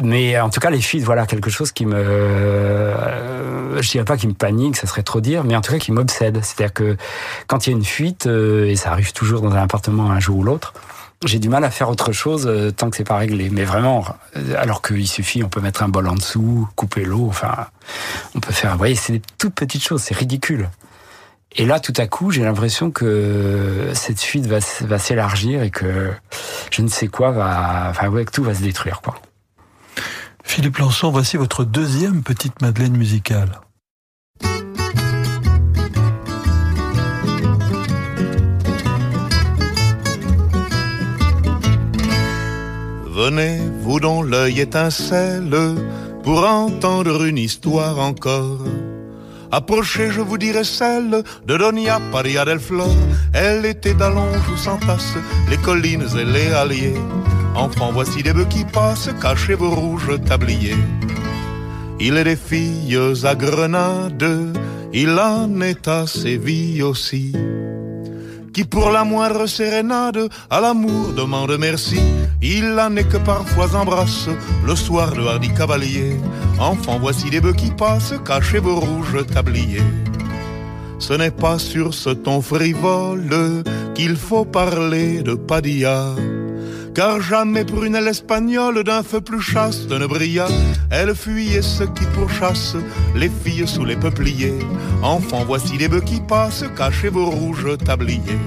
[0.02, 4.16] mais en tout cas, les fuites, voilà, quelque chose qui me, euh, je dirais pas
[4.16, 6.40] qui me panique, ça serait trop dire, mais en tout cas qui m'obsède.
[6.42, 6.96] C'est-à-dire que
[7.46, 10.20] quand il y a une fuite, euh, et ça arrive toujours dans un appartement un
[10.20, 10.74] jour ou l'autre,
[11.24, 13.50] j'ai du mal à faire autre chose euh, tant que c'est pas réglé.
[13.50, 14.04] Mais vraiment,
[14.36, 17.66] euh, alors qu'il suffit, on peut mettre un bol en dessous, couper l'eau, enfin,
[18.34, 18.72] on peut faire.
[18.72, 20.68] Vous voyez, c'est des toutes petites choses, c'est ridicule.
[21.56, 26.10] Et là, tout à coup, j'ai l'impression que cette fuite va, va s'élargir et que
[26.72, 29.14] je ne sais quoi va, enfin, ouais, que tout va se détruire, quoi.
[30.42, 33.60] Philippe Lançon, voici votre deuxième petite Madeleine musicale.
[43.06, 45.76] Venez, vous dont l'œil étincelle,
[46.24, 48.58] pour entendre une histoire encore.
[49.52, 52.94] Approchez, je vous dirai celle de Donia Paria del Flor.
[53.32, 55.14] Elle était d'Allonge sans tasse,
[55.48, 57.00] les collines et les alliés.
[57.54, 60.84] Enfants, voici des bœufs qui passent, cachez vos rouges tabliers.
[62.00, 64.26] Il est des filles à Grenade,
[64.92, 67.32] il en est à Séville aussi.
[68.54, 72.00] qui pour la moindre sérénade à l'amour demande merci.
[72.40, 74.28] Il en est que parfois embrasse
[74.64, 76.16] le soir le hardi cavalier.
[76.58, 79.90] Enfant, voici les bœufs qui passent, cachez vos rouges tabliers.
[81.00, 83.64] Ce n'est pas sur ce ton frivole
[83.94, 86.14] qu'il faut parler de Padilla.
[86.94, 90.46] Car jamais prunelle espagnole d'un feu plus chaste ne brilla.
[90.90, 92.76] Elle fuyait ceux qui pourchassent
[93.16, 94.54] les filles sous les peupliers.
[95.02, 98.38] Enfants, voici les bœufs qui passent, cachez vos rouges tabliers.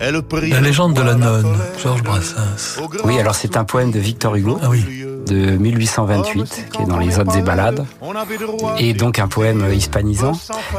[0.00, 1.46] La légende de la nonne,
[1.80, 2.80] Georges Brassens.
[3.04, 4.58] Oui, alors c'est un poème de Victor Hugo.
[4.62, 4.84] Ah oui
[5.26, 7.86] de 1828, qui est dans les Odes et Ballades,
[8.78, 10.32] et donc un poème hispanisant,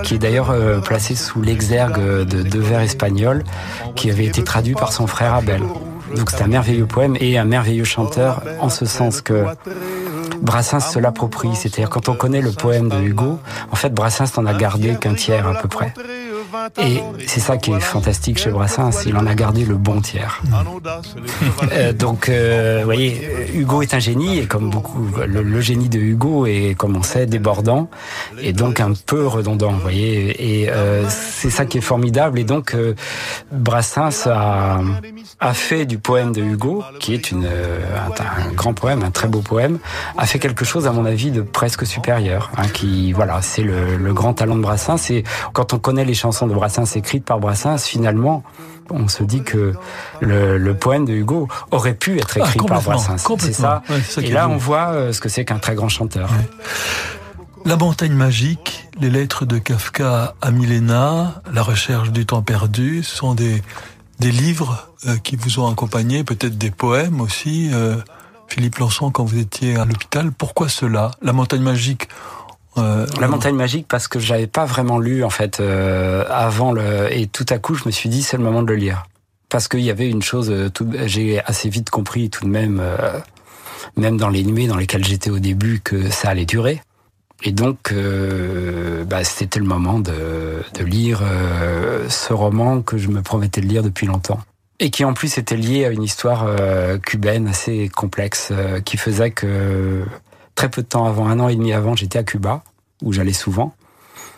[0.03, 3.43] qui est d'ailleurs euh, placé sous l'exergue de deux vers espagnols,
[3.95, 5.61] qui avait été traduit par son frère Abel.
[6.15, 9.45] Donc c'est un merveilleux poème et un merveilleux chanteur, en ce sens que
[10.41, 11.55] Brassens se l'approprie.
[11.55, 13.39] C'est-à-dire quand on connaît le poème de Hugo,
[13.71, 15.93] en fait Brassens n'en a gardé qu'un tiers à peu près.
[16.81, 20.41] Et c'est ça qui est fantastique chez Brassens, il en a gardé le bon tiers.
[21.71, 23.21] Euh, donc, euh, vous voyez,
[23.53, 27.25] Hugo est un génie, et comme beaucoup, le, génie de Hugo est, comme on sait,
[27.25, 27.89] débordant,
[28.39, 30.61] et donc un peu redondant, vous voyez.
[30.63, 32.37] Et euh, c'est ça qui est formidable.
[32.39, 32.75] Et donc,
[33.51, 34.81] Brassens a,
[35.39, 39.41] a fait du poème de Hugo, qui est une, un, grand poème, un très beau
[39.41, 39.79] poème,
[40.17, 42.51] a fait quelque chose, à mon avis, de presque supérieur.
[42.57, 45.09] Hein, qui, voilà, c'est le, le grand talent de Brassens.
[45.11, 45.23] Et
[45.53, 48.43] quand on connaît les chansons de Brassens écrites par Brassens, finalement,
[48.89, 49.73] on se dit que
[50.21, 53.17] le, poème de Hugo aurait pu être écrit ah, par Brassens.
[53.39, 53.81] C'est ça.
[54.17, 56.29] Et là, on voit euh, ce que c'est qu'un très grand chanteur.
[57.65, 63.15] La montagne magique, les lettres de Kafka à Milena, la recherche du temps perdu, ce
[63.15, 63.61] sont des,
[64.19, 67.69] des livres euh, qui vous ont accompagné, peut-être des poèmes aussi.
[67.71, 67.95] Euh,
[68.47, 71.11] Philippe Lançon, quand vous étiez à l'hôpital, pourquoi cela?
[71.21, 72.09] La montagne magique,
[72.77, 77.11] euh, la montagne magique parce que j'avais pas vraiment lu en fait euh, avant le
[77.11, 79.05] et tout à coup je me suis dit c'est le moment de le lire.
[79.49, 82.81] Parce qu'il y avait une chose euh, tout j'ai assez vite compris tout de même
[83.95, 86.81] même dans les nuits dans lesquelles j'étais au début que ça allait durer.
[87.43, 87.93] Et donc
[89.05, 91.21] bah, c'était le moment de, de lire
[92.07, 94.39] ce roman que je me promettais de lire depuis longtemps.
[94.79, 96.47] Et qui en plus était lié à une histoire
[97.05, 98.53] cubaine assez complexe
[98.85, 100.05] qui faisait que
[100.55, 102.63] très peu de temps avant, un an et demi avant, j'étais à Cuba,
[103.01, 103.73] où j'allais souvent.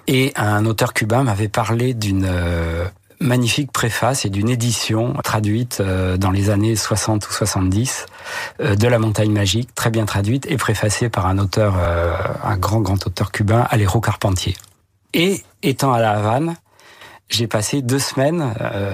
[0.08, 2.86] Et un auteur cubain m'avait parlé d'une euh,
[3.20, 8.06] magnifique préface et d'une édition traduite euh, dans les années 60 ou 70
[8.62, 11.76] euh, de La Montagne Magique, très bien traduite et préfacée par un auteur,
[12.44, 14.56] un grand, grand auteur cubain, Alejo Carpentier.
[15.14, 16.56] Et étant à La Havane,
[17.30, 18.54] j'ai passé deux semaines,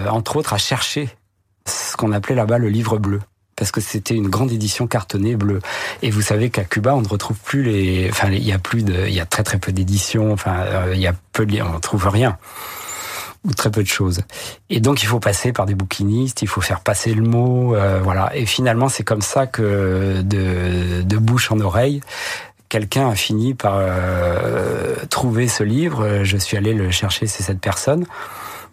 [0.10, 1.10] entre autres, à chercher
[1.68, 3.20] ce qu'on appelait là-bas le livre bleu
[3.62, 5.60] parce que c'était une grande édition cartonnée bleue.
[6.02, 8.82] Et vous savez qu'à Cuba, on ne retrouve plus les, enfin, il y a plus
[8.82, 10.34] de, il y a très très peu d'éditions.
[10.34, 12.40] Enfin, euh, il y a peu de, on trouve rien
[13.44, 14.22] ou très peu de choses.
[14.72, 18.00] Et donc il faut passer par des bouquinistes, il faut faire passer le mot, euh,
[18.04, 18.36] voilà.
[18.36, 22.02] Et finalement, c'est comme ça que de, de bouche en oreille,
[22.68, 26.24] quelqu'un a fini par euh, trouver ce livre.
[26.24, 28.08] Je suis allé le chercher, c'est cette personne.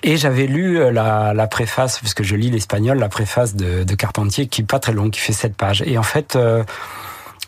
[0.03, 3.95] Et j'avais lu euh, la, la, préface, puisque je lis l'espagnol, la préface de, de,
[3.95, 5.83] Carpentier, qui est pas très longue, qui fait sept pages.
[5.87, 6.63] Et en fait, euh,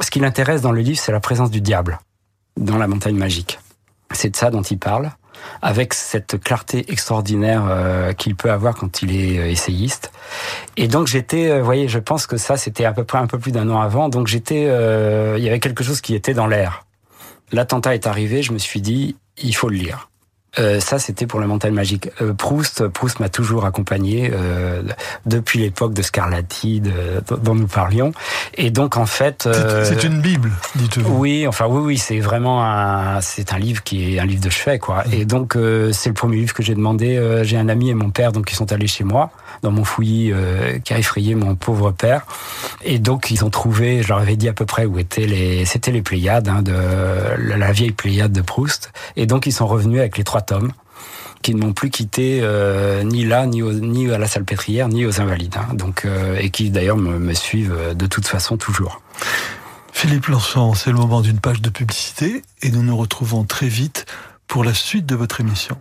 [0.01, 2.01] ce qui l'intéresse dans le livre, c'est la présence du diable
[2.57, 3.61] dans la montagne magique.
[4.13, 5.13] C'est de ça dont il parle,
[5.63, 10.11] avec cette clarté extraordinaire euh, qu'il peut avoir quand il est essayiste.
[10.77, 13.39] Et donc j'étais, vous voyez, je pense que ça, c'était à peu près un peu
[13.39, 14.09] plus d'un an avant.
[14.09, 16.85] Donc j'étais, il y avait quelque chose qui était dans l'air.
[17.53, 20.10] L'attentat est arrivé, je me suis dit, il faut le lire.
[20.59, 22.11] Euh, ça, c'était pour la montagne magique.
[22.21, 24.83] Euh, Proust, Proust m'a toujours accompagné euh,
[25.25, 26.83] depuis l'époque de Scarlatti,
[27.43, 28.13] dont nous parlions.
[28.55, 29.49] Et donc, en fait,
[29.85, 31.19] c'est une bible, dites-vous.
[31.19, 34.51] Oui, enfin, oui, oui, c'est vraiment un, c'est un livre qui est un livre de
[34.51, 35.05] chevet, quoi.
[35.13, 35.57] Et donc,
[35.93, 37.41] c'est le premier livre que j'ai demandé.
[37.45, 39.31] j'ai un ami et mon père, donc, qui sont allés chez moi
[39.63, 40.33] dans mon fouillis
[40.85, 42.27] qui a effrayé mon pauvre père.
[42.83, 45.65] Et donc, ils ont trouvé, je leur avais dit à peu près où étaient les,
[45.65, 46.73] c'était les Pléiades, hein, de
[47.37, 48.93] la vieille Pléiade de Proust.
[49.17, 50.73] Et donc, ils sont revenus avec les trois tomes
[51.43, 55.21] qui ne m'ont plus quitté euh, ni là, ni, ni à la salpêtrière, ni aux
[55.21, 55.57] Invalides.
[55.57, 55.75] Hein.
[55.75, 59.01] donc, euh, et qui d'ailleurs me, suivent euh, de toute façon toujours.
[59.93, 64.07] Philippe Lançon, c'est le moment d'une page de publicité et nous nous retrouvons très vite
[64.47, 65.77] pour la suite de votre émission.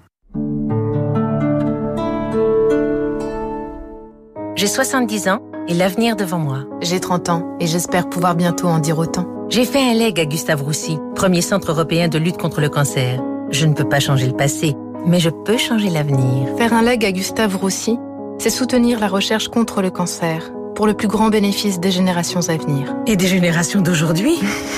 [4.55, 6.65] J'ai 70 ans et l'avenir devant moi.
[6.81, 9.25] J'ai 30 ans et j'espère pouvoir bientôt en dire autant.
[9.49, 13.21] J'ai fait un leg à Gustave Roussy, premier centre européen de lutte contre le cancer.
[13.51, 14.75] Je ne peux pas changer le passé,
[15.05, 16.55] mais je peux changer l'avenir.
[16.57, 17.97] Faire un leg à Gustave Roussy,
[18.37, 22.57] c'est soutenir la recherche contre le cancer, pour le plus grand bénéfice des générations à
[22.57, 22.95] venir.
[23.07, 24.35] Et des générations d'aujourd'hui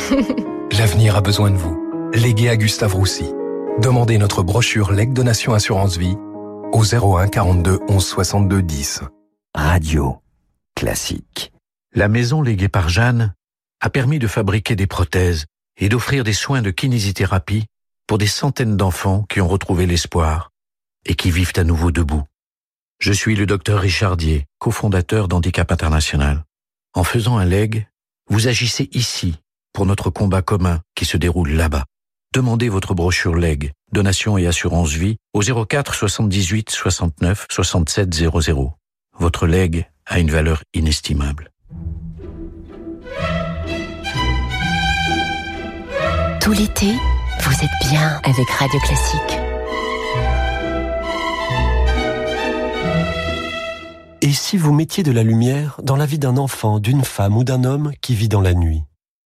[0.77, 1.77] L'avenir a besoin de vous.
[2.13, 3.25] Léguez à Gustave Roussy.
[3.81, 6.17] Demandez notre brochure Leg Donation Assurance Vie
[6.71, 9.01] au 01 42 11 62 10.
[9.53, 10.17] Radio
[10.75, 11.51] classique.
[11.93, 13.33] La maison léguée par Jeanne
[13.81, 15.45] a permis de fabriquer des prothèses
[15.77, 17.65] et d'offrir des soins de kinésithérapie
[18.11, 20.51] pour des centaines d'enfants qui ont retrouvé l'espoir
[21.05, 22.23] et qui vivent à nouveau debout.
[22.99, 26.43] Je suis le docteur Richardier, cofondateur d'Handicap International.
[26.93, 27.87] En faisant un leg,
[28.29, 29.35] vous agissez ici
[29.71, 31.85] pour notre combat commun qui se déroule là-bas.
[32.33, 38.77] Demandez votre brochure leg, donation et assurance vie au 04 78 69 67 00.
[39.19, 41.49] Votre leg a une valeur inestimable.
[46.41, 46.91] Tout l'été,
[47.41, 49.39] vous êtes bien avec Radio Classique.
[54.21, 57.43] Et si vous mettiez de la lumière dans la vie d'un enfant, d'une femme ou
[57.43, 58.83] d'un homme qui vit dans la nuit?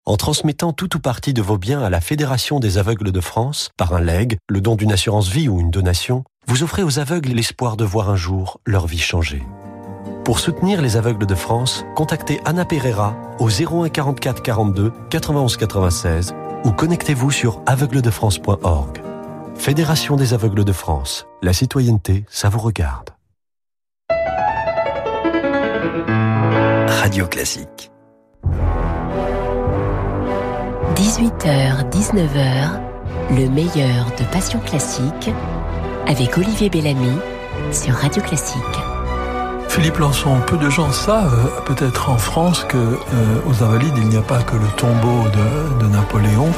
[0.04, 3.70] En transmettant tout ou partie de vos biens à la Fédération des aveugles de France,
[3.76, 7.30] par un leg, le don d'une assurance vie ou une donation, vous offrez aux aveugles
[7.30, 9.44] l'espoir de voir un jour leur vie changer.
[10.24, 16.34] Pour soutenir les aveugles de France, contactez Anna Pereira au 01 44 42 91 96
[16.64, 19.02] ou connectez-vous sur aveugledefrance.org.
[19.54, 21.26] Fédération des aveugles de France.
[21.42, 23.10] La citoyenneté, ça vous regarde.
[26.88, 27.90] Radio classique.
[30.94, 32.80] 18h, 19h,
[33.30, 35.30] le meilleur de Passion classique
[36.06, 37.18] avec Olivier Bellamy
[37.72, 38.91] sur Radio Classique.
[39.72, 42.98] Philippe Lançon, peu de gens savent, peut-être en France, que euh,
[43.46, 46.50] aux Invalides, il n'y a pas que le tombeau de, de Napoléon,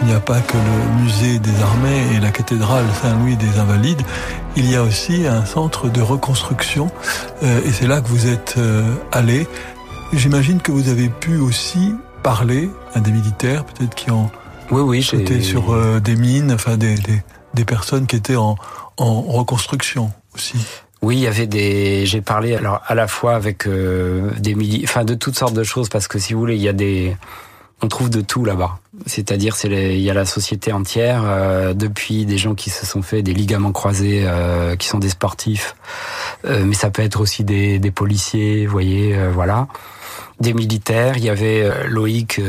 [0.00, 4.02] il n'y a pas que le musée des armées et la cathédrale Saint-Louis des Invalides,
[4.56, 6.90] il y a aussi un centre de reconstruction,
[7.44, 9.46] euh, et c'est là que vous êtes euh, allé.
[10.12, 11.94] J'imagine que vous avez pu aussi
[12.24, 14.32] parler à des militaires, peut-être qui ont
[14.72, 17.22] oui, oui, été sur euh, des mines, enfin des, des,
[17.54, 18.56] des personnes qui étaient en,
[18.96, 20.58] en reconstruction aussi.
[21.00, 22.06] Oui, il y avait des.
[22.06, 25.62] J'ai parlé alors à la fois avec euh, des militaires, enfin de toutes sortes de
[25.62, 27.16] choses parce que si vous voulez, il y a des.
[27.80, 28.80] On trouve de tout là-bas.
[29.06, 33.02] C'est-à-dire, c'est il y a la société entière, euh, depuis des gens qui se sont
[33.02, 35.76] fait des ligaments croisés, euh, qui sont des sportifs,
[36.44, 39.68] euh, mais ça peut être aussi des, des policiers, vous voyez, euh, voilà,
[40.40, 41.16] des militaires.
[41.18, 42.40] Il y avait euh, Loïc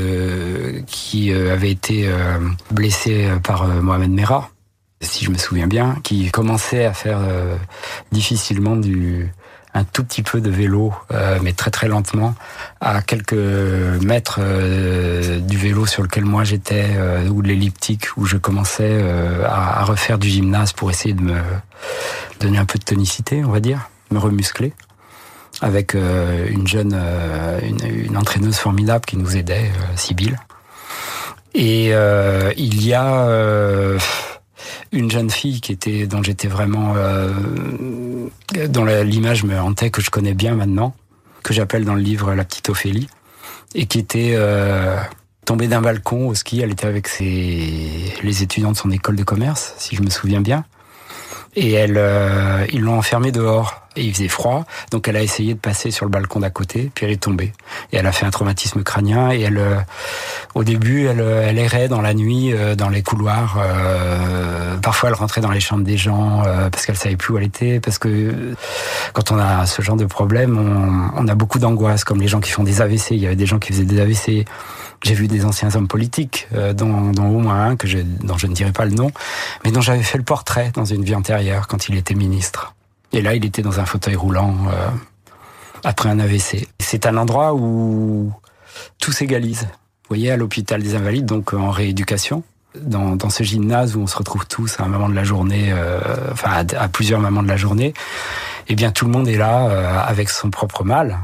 [0.87, 2.09] qui avait été
[2.71, 4.49] blessé par Mohamed Merah
[5.01, 7.55] si je me souviens bien, qui commençait à faire euh,
[8.11, 9.31] difficilement du
[9.75, 12.33] un tout petit peu de vélo, euh, mais très très lentement,
[12.81, 16.97] à quelques mètres euh, du vélo sur lequel moi j'étais,
[17.29, 18.99] ou de l'elliptique, où je commençais
[19.45, 21.39] à, à, refaire du gymnase pour essayer de me
[22.39, 24.73] donner un peu de tonicité, on va dire, me remuscler,
[25.61, 26.99] avec une jeune,
[27.61, 30.39] une, une, entraîneuse formidable qui nous aidait, Sibylle.
[31.53, 31.91] Et
[32.57, 33.99] il y a
[34.91, 37.33] une jeune fille qui était dont j'étais vraiment euh,
[38.67, 40.95] dont l'image me hantait que je connais bien maintenant
[41.43, 43.07] que j'appelle dans le livre la petite Ophélie
[43.75, 44.97] et qui était euh,
[45.45, 46.61] tombée d'un balcon au ski.
[46.61, 50.41] Elle était avec ses les étudiants de son école de commerce si je me souviens
[50.41, 50.65] bien
[51.55, 55.55] et elle euh, ils l'ont enfermée dehors et il faisait froid, donc elle a essayé
[55.55, 57.53] de passer sur le balcon d'à côté, puis elle est tombée.
[57.91, 59.75] Et elle a fait un traumatisme crânien, et elle, euh,
[60.55, 63.57] au début, elle, elle errait dans la nuit, euh, dans les couloirs.
[63.59, 67.37] Euh, parfois, elle rentrait dans les chambres des gens euh, parce qu'elle savait plus où
[67.37, 68.55] elle était, parce que
[69.13, 72.39] quand on a ce genre de problème, on, on a beaucoup d'angoisse, comme les gens
[72.39, 73.11] qui font des AVC.
[73.11, 74.45] Il y avait des gens qui faisaient des AVC.
[75.03, 78.37] J'ai vu des anciens hommes politiques, euh, dont, dont, au moins un que je, dont
[78.37, 79.11] je ne dirai pas le nom,
[79.63, 82.73] mais dont j'avais fait le portrait dans une vie antérieure quand il était ministre.
[83.11, 84.89] Et là, il était dans un fauteuil roulant euh,
[85.83, 86.67] après un AVC.
[86.79, 88.31] C'est un endroit où
[88.99, 89.63] tout s'égalise.
[89.63, 92.43] Vous voyez, à l'hôpital des Invalides, donc en rééducation,
[92.79, 95.71] dans, dans, ce gymnase où on se retrouve tous à un moment de la journée,
[95.71, 95.99] euh,
[96.31, 97.93] enfin à, à, plusieurs moments de la journée,
[98.67, 101.19] eh bien tout le monde est là euh, avec son propre mal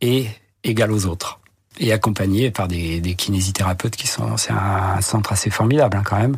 [0.00, 0.28] et
[0.62, 1.40] égal aux autres
[1.78, 6.18] et accompagné par des, des kinésithérapeutes qui sont c'est un, centre assez formidable hein, quand
[6.18, 6.36] même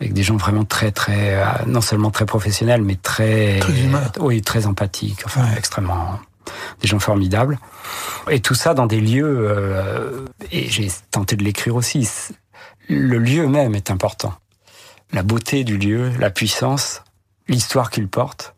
[0.00, 4.02] avec des gens vraiment très très euh, non seulement très professionnels mais très, très humain.
[4.20, 5.58] oui très empathiques enfin ouais.
[5.58, 6.18] extrêmement
[6.80, 7.58] des gens formidables
[8.30, 12.08] et tout ça dans des lieux euh, et j'ai tenté de l'écrire aussi
[12.88, 14.34] le lieu même est important
[15.12, 17.02] la beauté du lieu la puissance
[17.48, 18.54] l'histoire qu'il porte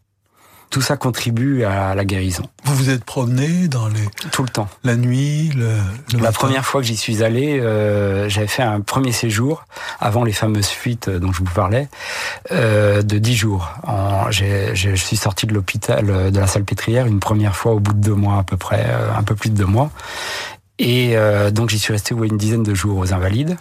[0.74, 2.42] tout ça contribue à la guérison.
[2.64, 5.68] Vous vous êtes promené dans les tout le temps, la nuit, le,
[6.12, 9.66] le la première fois que j'y suis allé, euh, j'avais fait un premier séjour
[10.00, 11.88] avant les fameuses fuites dont je vous parlais
[12.50, 13.72] euh, de dix jours.
[13.84, 18.00] En, je suis sorti de l'hôpital de la Salpêtrière une première fois au bout de
[18.00, 19.92] deux mois à peu près, euh, un peu plus de deux mois,
[20.80, 23.56] et euh, donc j'y suis resté ouais, une dizaine de jours aux Invalides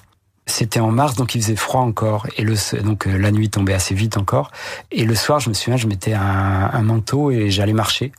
[0.46, 3.96] C'était en mars, donc il faisait froid encore, et le, donc la nuit tombait assez
[3.96, 4.52] vite encore.
[4.92, 8.12] Et le soir, je me souviens, je mettais un, un manteau et j'allais marcher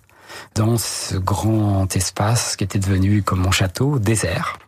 [0.54, 4.58] dans ce grand espace qui était devenu comme mon château, désert,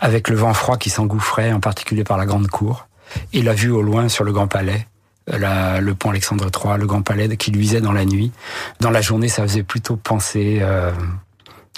[0.00, 2.88] avec le vent froid qui s'engouffrait, en particulier par la grande cour,
[3.32, 4.86] et la vue au loin sur le grand palais,
[5.26, 8.32] la, le pont Alexandre III, le grand palais qui luisait dans la nuit.
[8.80, 10.92] Dans la journée, ça faisait plutôt penser euh,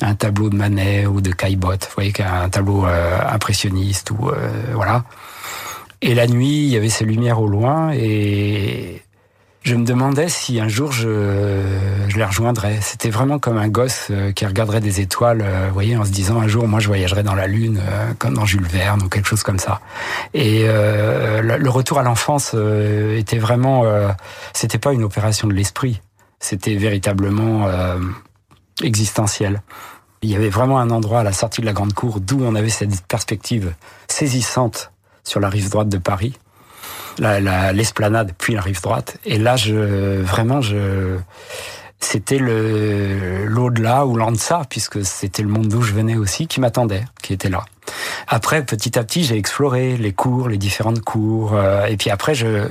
[0.01, 4.51] un tableau de Manet ou de Caillebotte, vous voyez, un tableau euh, impressionniste ou euh,
[4.75, 5.05] voilà.
[6.01, 9.03] Et la nuit, il y avait ces lumières au loin et
[9.65, 11.63] je me demandais si un jour je,
[12.09, 12.79] je les rejoindrais.
[12.81, 16.11] C'était vraiment comme un gosse euh, qui regarderait des étoiles, euh, vous voyez, en se
[16.11, 19.09] disant un jour moi je voyagerai dans la lune, euh, comme dans Jules Verne ou
[19.09, 19.81] quelque chose comme ça.
[20.33, 23.85] Et euh, le retour à l'enfance était vraiment,
[24.55, 26.01] c'était pas une opération de l'esprit,
[26.41, 27.69] c'était véritablement
[28.83, 29.63] existentiel.
[30.23, 32.55] Il y avait vraiment un endroit à la sortie de la grande cour d'où on
[32.55, 33.73] avait cette perspective
[34.09, 34.91] saisissante
[35.23, 36.39] sur la rive droite de Paris
[37.21, 39.19] l'esplanade, puis la rive droite.
[39.25, 41.17] Et là, je vraiment, je
[42.01, 47.05] c'était le l'au-delà ou l'en-deçà, puisque c'était le monde d'où je venais aussi qui m'attendait,
[47.23, 47.65] qui était là.
[48.29, 52.35] Après, petit à petit, j'ai exploré les cours, les différentes cours, euh, et puis après,
[52.35, 52.69] je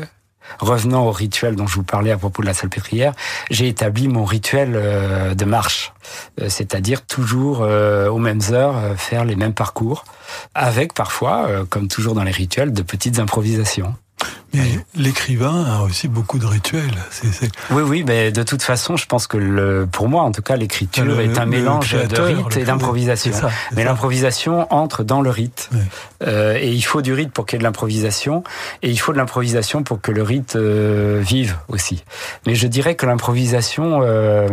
[0.59, 3.13] revenant au rituel dont je vous parlais à propos de la salpêtrière,
[3.49, 5.93] j'ai établi mon rituel euh, de marche,
[6.41, 10.05] euh, c'est-à-dire toujours aux mêmes heures faire les mêmes parcours,
[10.53, 13.95] avec parfois, comme toujours dans les rituels, de petites improvisations.
[14.53, 16.95] Mais l'écrivain a aussi beaucoup de rituels.
[17.71, 20.55] Oui, oui, mais de toute façon, je pense que le, pour moi, en tout cas,
[20.55, 23.31] l'écriture est un mélange de rite et d'improvisation.
[23.75, 25.69] Mais l'improvisation entre dans le rite.
[26.23, 28.43] Euh, et il faut du rite pour qu'il y ait de l'improvisation,
[28.81, 32.03] et il faut de l'improvisation pour que le rite euh, vive aussi.
[32.45, 34.47] Mais je dirais que l'improvisation, euh,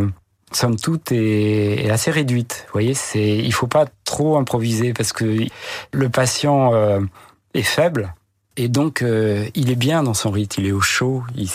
[0.53, 2.65] somme toute, est, est, assez réduite.
[2.67, 5.47] Vous voyez, c'est, il faut pas trop improviser parce que
[5.93, 7.01] le patient euh,
[7.55, 8.15] est faible
[8.57, 11.49] et donc, euh, il est bien dans son rite, il est au chaud, il,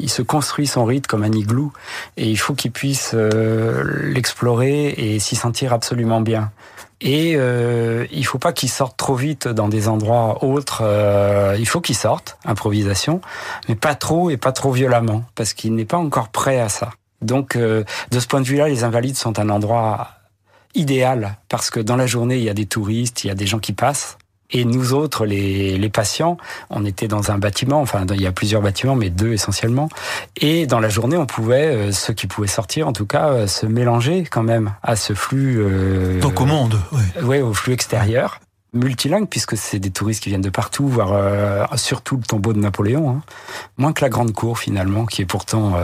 [0.00, 1.70] il, se construit son rite comme un igloo,
[2.16, 6.50] et il faut qu'il puisse euh, l'explorer et s'y sentir absolument bien.
[7.02, 10.80] Et euh, il faut pas qu'il sorte trop vite dans des endroits autres.
[10.82, 13.20] Euh, il faut qu'il sorte, improvisation,
[13.68, 16.90] mais pas trop et pas trop violemment, parce qu'il n'est pas encore prêt à ça.
[17.20, 20.08] Donc, de ce point de vue-là, les Invalides sont un endroit
[20.74, 23.46] idéal, parce que dans la journée, il y a des touristes, il y a des
[23.46, 24.16] gens qui passent,
[24.50, 26.36] et nous autres, les, les, patients,
[26.70, 29.88] on était dans un bâtiment, enfin il y a plusieurs bâtiments, mais deux essentiellement.
[30.36, 33.46] Et dans la journée, on pouvait, euh, ceux qui pouvaient sortir en tout cas, euh,
[33.46, 35.56] se mélanger quand même à ce flux...
[35.58, 37.22] Euh, Donc au monde, oui.
[37.24, 38.40] Ouais, au flux extérieur.
[38.72, 42.58] Multilingue, puisque c'est des touristes qui viennent de partout, voir euh, surtout le tombeau de
[42.58, 43.10] Napoléon.
[43.10, 43.22] Hein.
[43.78, 45.74] Moins que la Grande Cour finalement, qui est pourtant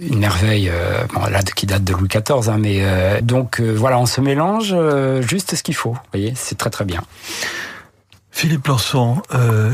[0.00, 3.72] une merveille euh, bon, là, qui date de Louis XIV, hein, mais euh, donc euh,
[3.72, 5.92] voilà, on se mélange euh, juste ce qu'il faut.
[5.92, 7.02] Vous voyez, c'est très très bien.
[8.30, 9.20] Philippe Lançon,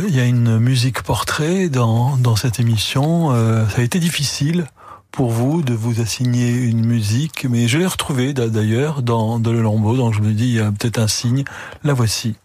[0.09, 3.29] il y a une musique portrait dans, dans cette émission.
[3.69, 4.65] ça a été difficile
[5.11, 9.61] pour vous de vous assigner une musique, mais je l'ai retrouvée d'ailleurs dans, dans le
[9.61, 11.45] lambeau, donc je me dis, il y a peut-être un signe.
[11.83, 12.37] La voici.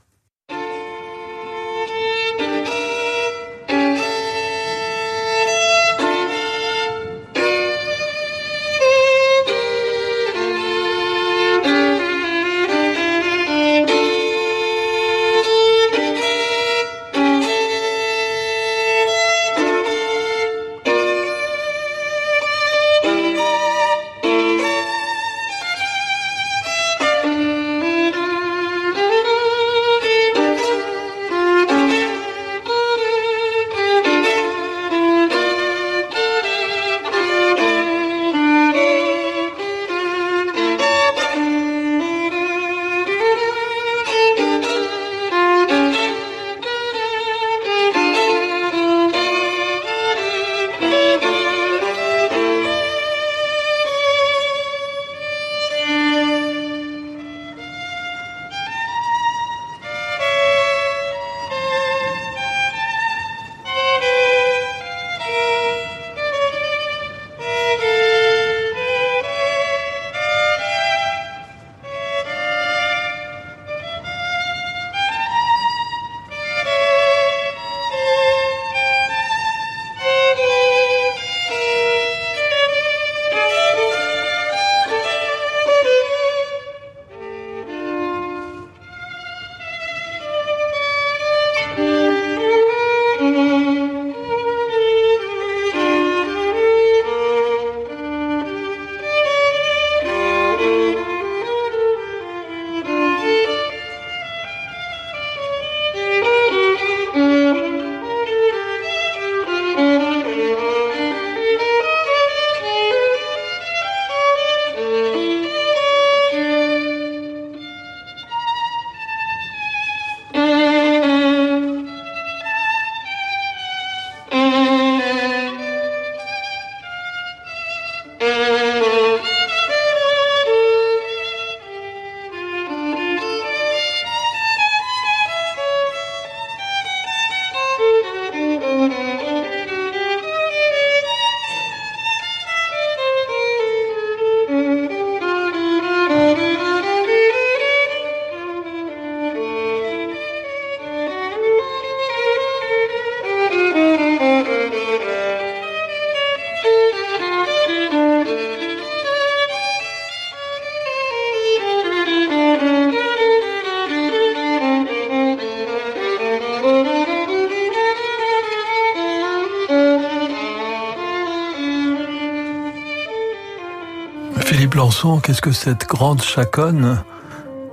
[175.21, 177.03] Qu'est-ce que cette grande chaconne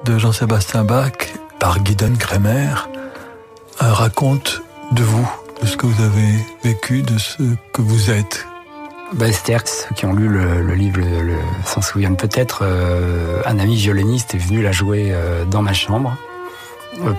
[0.05, 1.12] de Jean-Sébastien Bach
[1.59, 2.89] par Guidon Kremer
[3.83, 4.61] euh, raconte
[4.93, 5.29] de vous,
[5.62, 7.43] de ce que vous avez vécu, de ce
[7.73, 8.47] que vous êtes?
[9.14, 11.01] Ben, ceux qui ont lu le, livre
[11.64, 12.61] s'en souviennent peut-être.
[12.62, 16.14] Euh, un ami violoniste est venu la jouer euh, dans ma chambre,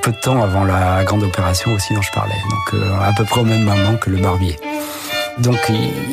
[0.04, 3.42] peu de temps avant la grande opération aussi dont je parlais, donc à peu près
[3.42, 4.60] au même moment que le barbier.
[5.40, 5.72] Donc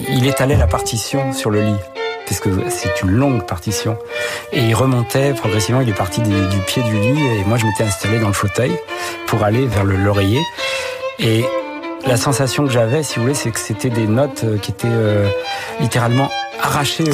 [0.08, 3.96] il étalait la partition sur le lit puisque c'est une longue partition.
[4.52, 6.34] Et il remontait progressivement, il est parti du,
[6.66, 8.72] pied du lit, et moi je m'étais installé dans le fauteuil
[9.26, 10.40] pour aller vers le l'oreiller.
[11.18, 11.44] Et
[12.06, 14.88] la sensation que j'avais, si vous voulez, c'est que c'était des notes euh, qui étaient
[14.90, 15.28] euh,
[15.80, 17.04] littéralement arrachées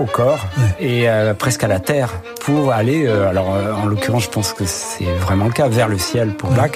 [0.00, 0.46] au, corps
[0.80, 5.04] et euh, presque à la terre pour aller, alors en l'occurrence je pense que c'est
[5.04, 6.72] vraiment le cas, vers le ciel pour Bach,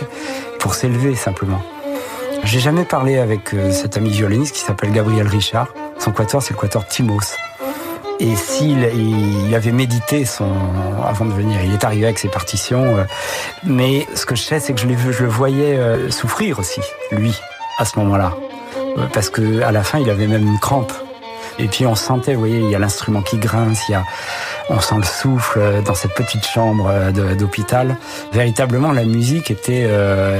[0.60, 1.60] pour s'élever simplement.
[2.44, 5.68] J'ai jamais parlé avec cet ami violoniste qui s'appelle Gabriel Richard.
[5.98, 7.34] Son quatuor, c'est le quatuor Timos.
[8.18, 10.50] Et s'il il avait médité son
[11.06, 12.98] avant de venir, il est arrivé avec ses partitions.
[12.98, 13.04] Euh,
[13.64, 16.80] mais ce que je sais, c'est que je, je le voyais euh, souffrir aussi,
[17.12, 17.34] lui,
[17.78, 18.34] à ce moment-là,
[18.96, 20.92] euh, parce que à la fin, il avait même une crampe.
[21.58, 24.04] Et puis on sentait, vous voyez, il y a l'instrument qui grince, il y a,
[24.70, 26.90] on sent le souffle dans cette petite chambre
[27.38, 27.96] d'hôpital.
[28.32, 29.88] Véritablement, la musique était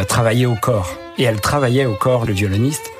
[0.09, 0.95] travaillée au corps.
[1.16, 2.91] Et elle travaillait au corps, le violoniste.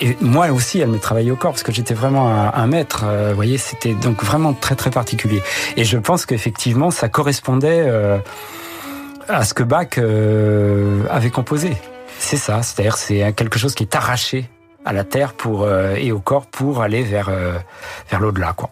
[0.00, 3.04] Et moi aussi, elle me travaillait au corps parce que j'étais vraiment un, maître.
[3.04, 5.42] Euh, vous voyez, c'était donc vraiment très très particulier.
[5.76, 8.18] Et je pense qu'effectivement, ça correspondait euh,
[9.28, 11.76] à ce que Bach euh, avait composé.
[12.18, 14.50] C'est ça, c'est-à-dire c'est quelque chose qui est arraché
[14.84, 17.30] à la terre pour et au corps pour aller vers
[18.08, 18.70] vers l'au-delà, quoi.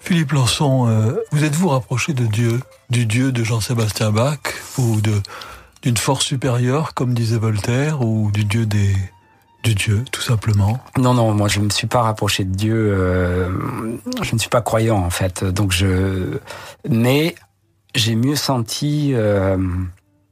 [0.00, 4.38] Philippe Lançon, vous êtes-vous rapproché de Dieu, du Dieu de Jean-Sébastien Bach,
[4.78, 5.12] ou de
[5.82, 8.94] d'une force supérieure, comme disait Voltaire, ou du Dieu des
[9.62, 12.74] du Dieu, tout simplement Non, non, moi je ne me suis pas rapproché de Dieu.
[12.74, 13.50] Euh,
[14.20, 15.44] je ne suis pas croyant en fait.
[15.44, 16.38] Donc je,
[16.88, 17.34] mais
[17.94, 19.56] j'ai mieux senti euh,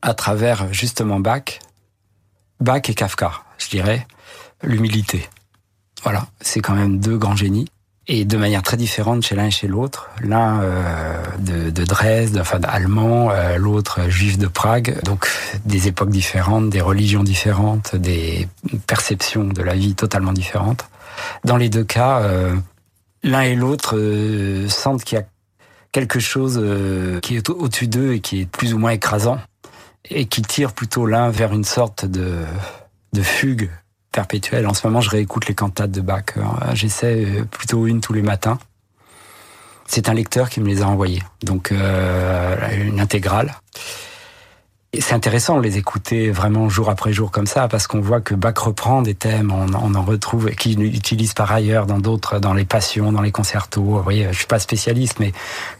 [0.03, 1.61] à travers justement Bach,
[2.61, 4.07] Bach et Kafka, je dirais,
[4.63, 5.29] l'humilité.
[6.03, 7.69] Voilà, c'est quand même deux grands génies
[8.13, 10.11] et de manière très différente chez l'un et chez l'autre.
[10.21, 15.01] L'un euh, de, de, Dresde, enfin allemand, euh, l'autre juif de Prague.
[15.05, 15.29] Donc
[15.65, 18.49] des époques différentes, des religions différentes, des
[18.89, 20.87] perceptions de la vie totalement différentes.
[21.45, 22.57] Dans les deux cas, euh,
[23.23, 23.97] l'un et l'autre
[24.67, 25.25] sentent qu'il y a
[25.93, 26.61] quelque chose
[27.23, 29.39] qui est au-dessus d'eux et qui est plus ou moins écrasant
[30.09, 32.39] et qui tire plutôt l'un vers une sorte de,
[33.13, 33.71] de fugue
[34.13, 34.67] perpétuelle.
[34.67, 36.25] En ce moment, je réécoute les cantates de Bach.
[36.37, 36.43] Euh,
[36.75, 38.59] j'essaie euh, plutôt une tous les matins.
[39.87, 43.57] C'est un lecteur qui me les a envoyées, donc euh, une intégrale.
[44.99, 48.35] C'est intéressant de les écouter vraiment jour après jour comme ça, parce qu'on voit que
[48.35, 52.65] Bach reprend des thèmes, on, en retrouve, qu'il utilise par ailleurs dans d'autres, dans les
[52.65, 53.83] passions, dans les concertos.
[53.83, 55.33] Vous voyez, je suis pas spécialiste, mais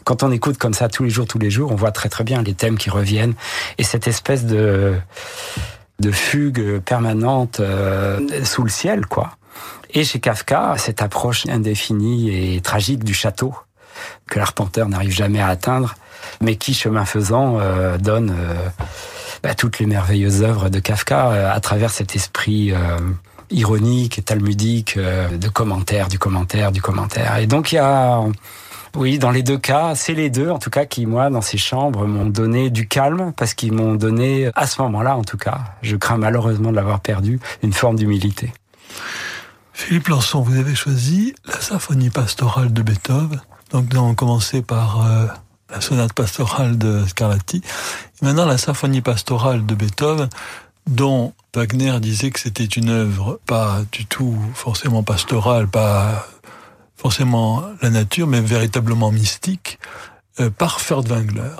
[0.05, 2.23] quand on écoute comme ça tous les jours, tous les jours, on voit très très
[2.23, 3.33] bien les thèmes qui reviennent
[3.77, 4.95] et cette espèce de
[6.01, 9.31] de fugue permanente euh, sous le ciel, quoi.
[9.93, 13.53] Et chez Kafka, cette approche indéfinie et tragique du château
[14.27, 15.95] que l'arpenteur n'arrive jamais à atteindre,
[16.41, 18.53] mais qui, chemin faisant, euh, donne euh,
[19.43, 22.73] bah, toutes les merveilleuses œuvres de Kafka à travers cet esprit
[23.49, 27.37] ironique et talmudique de commentaire, du commentaire, du commentaire.
[27.37, 28.21] Et donc il y a
[28.95, 31.57] oui, dans les deux cas, c'est les deux, en tout cas, qui, moi, dans ces
[31.57, 35.59] chambres, m'ont donné du calme, parce qu'ils m'ont donné, à ce moment-là, en tout cas,
[35.81, 38.51] je crains malheureusement de l'avoir perdu, une forme d'humilité.
[39.73, 43.41] Philippe Lançon, vous avez choisi la symphonie pastorale de Beethoven.
[43.71, 45.27] Donc, nous avons commencé par euh,
[45.69, 47.61] la sonate pastorale de Scarlatti.
[48.21, 50.29] Et maintenant, la symphonie pastorale de Beethoven,
[50.87, 56.27] dont Wagner disait que c'était une œuvre pas du tout forcément pastorale, pas
[57.01, 59.79] forcément la nature, mais véritablement mystique,
[60.39, 61.57] euh, par Furtwängler.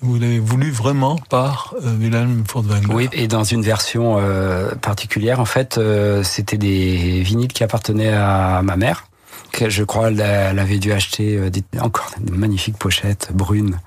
[0.00, 2.94] Vous l'avez voulu vraiment par euh, Wilhelm Furtwängler.
[2.94, 5.80] Oui, et dans une version euh, particulière, en fait,
[6.22, 9.08] c'était des vinyles qui appartenaient à ma mère.
[9.50, 10.20] Que je crois elle,
[10.58, 13.80] avait dû acheter des, encore de magnifiques pochettes brunes,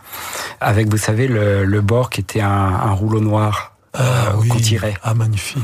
[0.59, 4.47] avec, vous savez, le, bord qui était un, rouleau noir ah, oui.
[4.49, 4.93] qu'on tirait.
[5.03, 5.63] Ah, magnifique.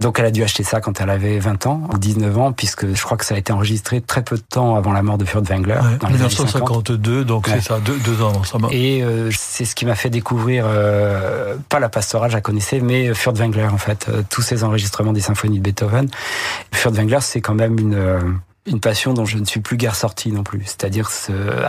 [0.00, 2.94] Donc elle a dû acheter ça quand elle avait 20 ans ou 19 ans, puisque
[2.94, 5.24] je crois que ça a été enregistré très peu de temps avant la mort de
[5.24, 5.74] Furtwängler.
[5.74, 8.70] Ouais, dans 1952, donc c'est ça, deux, deux, ans mort.
[8.72, 12.80] Et euh, c'est ce qui m'a fait découvrir, euh, pas la pastorale, je la connaissais,
[12.80, 16.08] mais Furtwängler en fait, euh, tous ces enregistrements des symphonies de Beethoven.
[16.72, 18.20] Furtwängler, c'est quand même une, euh,
[18.66, 20.62] une passion dont je ne suis plus guère sorti non plus.
[20.64, 21.10] C'est-à-dire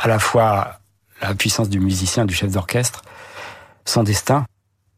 [0.01, 0.80] à la fois
[1.22, 3.04] la puissance du musicien, du chef d'orchestre,
[3.86, 4.45] son destin,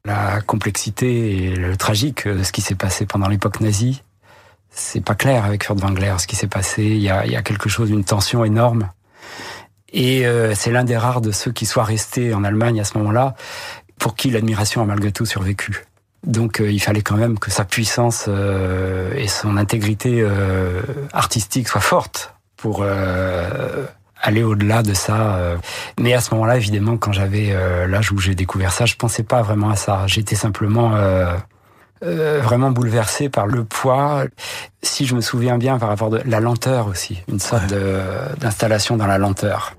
[0.06, 4.04] la complexité et le tragique de ce qui s'est passé pendant l'époque nazie.
[4.70, 6.84] C'est pas clair avec Furtwängler ce qui s'est passé.
[6.84, 8.90] Il y a, il y a quelque chose, une tension énorme.
[9.92, 12.98] Et euh, c'est l'un des rares de ceux qui soient restés en Allemagne à ce
[12.98, 13.36] moment-là,
[13.98, 15.86] pour qui l'admiration a malgré tout survécu.
[16.26, 20.82] Donc euh, il fallait quand même que sa puissance euh, et son intégrité euh,
[21.14, 23.86] artistique soient fortes pour euh,
[24.26, 25.38] aller au-delà de ça.
[25.38, 25.58] euh.
[26.00, 29.24] Mais à ce moment-là, évidemment, quand j'avais euh, l'âge où j'ai découvert ça, je pensais
[29.24, 30.04] pas vraiment à ça.
[30.08, 31.34] J'étais simplement euh,
[32.04, 34.24] euh, vraiment bouleversé par le poids.
[34.82, 37.74] Si je me souviens bien, par rapport de la lenteur aussi, une sorte
[38.40, 39.76] d'installation dans la lenteur.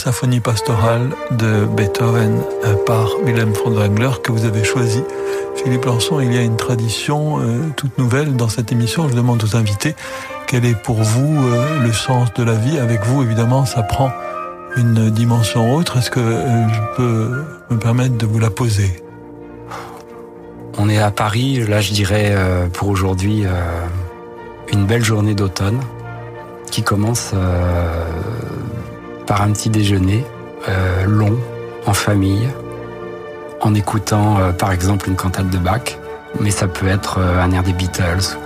[0.00, 5.02] Symphonie pastorale de Beethoven euh, par Wilhelm Furtwängler que vous avez choisi.
[5.56, 9.10] Philippe Lançon, il y a une tradition euh, toute nouvelle dans cette émission.
[9.10, 9.94] Je demande aux invités
[10.46, 12.78] quel est pour vous euh, le sens de la vie.
[12.78, 14.10] Avec vous, évidemment, ça prend
[14.74, 15.98] une dimension autre.
[15.98, 19.04] Est-ce que je peux me permettre de vous la poser?
[20.78, 22.34] On est à Paris, là je dirais
[22.72, 23.44] pour aujourd'hui
[24.72, 25.80] une belle journée d'automne
[26.70, 27.34] qui commence
[29.30, 30.24] par un petit déjeuner
[30.68, 31.38] euh, long
[31.86, 32.48] en famille
[33.60, 35.98] en écoutant euh, par exemple une cantate de Bach,
[36.40, 38.36] mais ça peut être euh, un air des Beatles,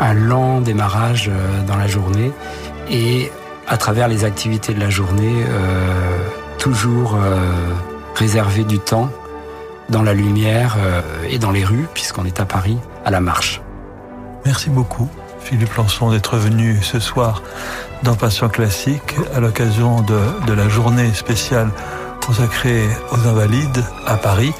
[0.00, 1.30] un lent démarrage
[1.66, 2.32] dans la journée
[2.90, 3.30] et
[3.68, 5.44] à travers les activités de la journée,
[6.58, 7.18] toujours
[8.14, 9.10] réserver du temps
[9.88, 10.76] dans la lumière
[11.28, 13.60] et dans les rues, puisqu'on est à Paris, à la marche.
[14.44, 15.08] Merci beaucoup,
[15.46, 17.40] Philippe Lançon, d'être venu ce soir
[18.02, 21.70] dans Passion Classique à l'occasion de, de la journée spéciale
[22.26, 22.82] consacrée
[23.12, 24.52] aux Invalides à Paris.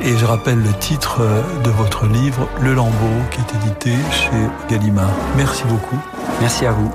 [0.00, 1.20] Et je rappelle le titre
[1.62, 2.90] de votre livre, Le Lambeau,
[3.30, 5.14] qui est édité chez Gallimard.
[5.36, 5.98] Merci beaucoup.
[6.40, 6.90] Merci à vous.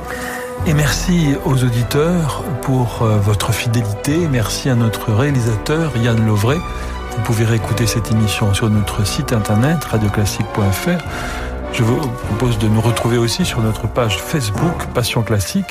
[0.68, 4.28] Et merci aux auditeurs pour euh, votre fidélité.
[4.30, 6.60] Merci à notre réalisateur Yann Lovray.
[7.16, 11.49] Vous pouvez réécouter cette émission sur notre site internet radioclassique.fr.
[11.74, 11.98] Je vous
[12.28, 15.68] propose de nous retrouver aussi sur notre page Facebook Passion Classique.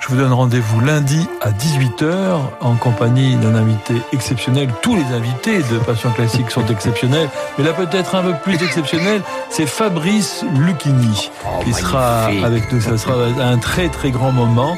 [0.00, 4.68] Je vous donne rendez-vous lundi à 18h en compagnie d'un invité exceptionnel.
[4.80, 9.22] Tous les invités de Passion Classique sont exceptionnels, mais là peut-être un peu plus exceptionnel,
[9.50, 12.80] c'est Fabrice Lucchini oh, qui sera avec nous.
[12.80, 14.76] Ça sera un très très grand moment.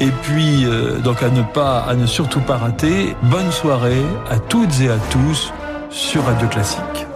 [0.00, 3.14] Et puis, euh, donc à ne pas, à ne surtout pas rater.
[3.22, 5.52] Bonne soirée à toutes et à tous
[5.90, 7.09] sur Radio Classique.